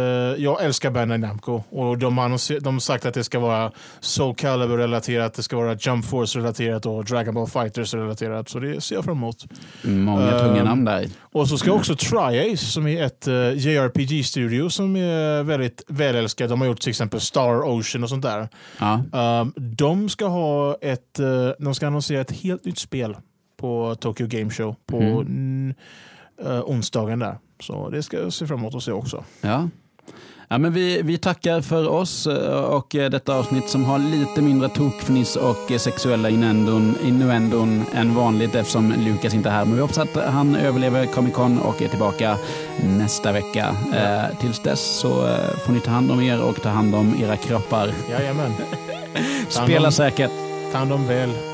jag 0.44 0.64
älskar 0.64 0.90
Bandai 0.90 1.18
Namco 1.18 1.62
och 1.70 1.98
de 1.98 2.18
har, 2.18 2.60
de 2.60 2.80
sagt 2.80 3.06
att 3.06 3.14
det 3.14 3.24
ska 3.24 3.38
vara 3.38 3.72
Soul 4.00 4.34
Calibur-relaterat, 4.34 5.34
det 5.34 5.42
ska 5.42 5.56
vara 5.56 5.74
Jump 5.74 6.04
Force-relaterat 6.04 6.86
och 6.86 7.04
Dragon 7.04 7.34
Ball 7.34 7.46
Fighters-relaterat. 7.46 8.48
Så 8.48 8.58
det 8.58 8.80
ser 8.80 8.94
jag 8.94 9.04
fram 9.04 9.16
emot. 9.16 9.46
Många 9.82 10.32
eh, 10.32 10.38
tunga 10.38 10.64
namn 10.64 10.84
där. 10.84 11.08
Och 11.20 11.48
så 11.48 11.58
ska 11.58 11.72
också 11.72 11.96
Triace, 11.96 12.64
som 12.64 12.86
är 12.86 13.02
ett 13.02 13.28
uh, 13.28 13.34
JRPG-studio 13.34 14.68
som 14.68 14.96
är 14.96 15.42
väldigt 15.42 15.84
välälskad. 15.88 16.50
De 16.50 16.60
har 16.60 16.68
gjort 16.68 16.80
till 16.80 16.90
exempel 16.90 17.20
Star 17.20 17.62
Ocean 17.62 18.02
och 18.02 18.08
sånt 18.08 18.22
där. 18.22 18.48
Ja. 18.78 19.02
Um, 19.40 19.52
de 19.56 20.08
ska 20.08 20.26
ha 20.26 20.76
ett, 20.80 21.18
eh, 21.18 21.50
de 21.58 21.74
ska 21.74 21.86
annonsera 21.86 22.20
ett 22.20 22.32
helt 22.32 22.64
nytt 22.64 22.78
spel 22.78 23.16
på 23.56 23.96
Tokyo 24.00 24.26
Game 24.26 24.50
Show 24.50 24.76
på 24.86 24.96
mm. 24.96 25.74
onsdagen 26.64 27.18
där. 27.18 27.38
Så 27.60 27.88
det 27.88 28.02
ska 28.02 28.18
jag 28.18 28.32
se 28.32 28.46
fram 28.46 28.58
emot 28.58 28.74
att 28.74 28.82
se 28.82 28.92
också. 28.92 29.24
Ja. 29.40 29.68
Ja, 30.50 30.58
men 30.58 30.72
vi, 30.72 31.02
vi 31.02 31.18
tackar 31.18 31.60
för 31.60 31.88
oss 31.88 32.26
eh, 32.26 32.60
och 32.60 32.94
eh, 32.94 33.10
detta 33.10 33.34
avsnitt 33.34 33.68
som 33.68 33.84
har 33.84 33.98
lite 33.98 34.42
mindre 34.42 34.68
tokfniss 34.68 35.36
och 35.36 35.70
eh, 35.70 35.78
sexuella 35.78 36.30
innuendon, 36.30 36.94
innuendon 37.04 37.84
än 37.94 38.14
vanligt 38.14 38.54
eftersom 38.54 38.94
Lukas 38.98 39.34
inte 39.34 39.48
är 39.48 39.52
här. 39.52 39.64
Men 39.64 39.74
vi 39.74 39.80
hoppas 39.80 39.98
att 39.98 40.24
han 40.24 40.56
överlever 40.56 41.06
Comic 41.06 41.34
Con 41.34 41.58
och 41.58 41.82
är 41.82 41.88
tillbaka 41.88 42.36
nästa 42.82 43.32
vecka. 43.32 43.76
Eh, 43.94 44.38
tills 44.40 44.62
dess 44.62 44.98
så 45.00 45.36
får 45.66 45.72
ni 45.72 45.80
ta 45.80 45.90
hand 45.90 46.10
om 46.10 46.22
er 46.22 46.42
och 46.42 46.62
ta 46.62 46.68
hand 46.68 46.94
om 46.94 47.14
era 47.22 47.36
kroppar. 47.36 47.92
Jajamän. 48.10 48.52
Spela 49.48 49.90
säkert. 49.90 50.30
Ta 50.72 50.78
hand 50.78 50.92
om 50.92 51.06
väl. 51.06 51.47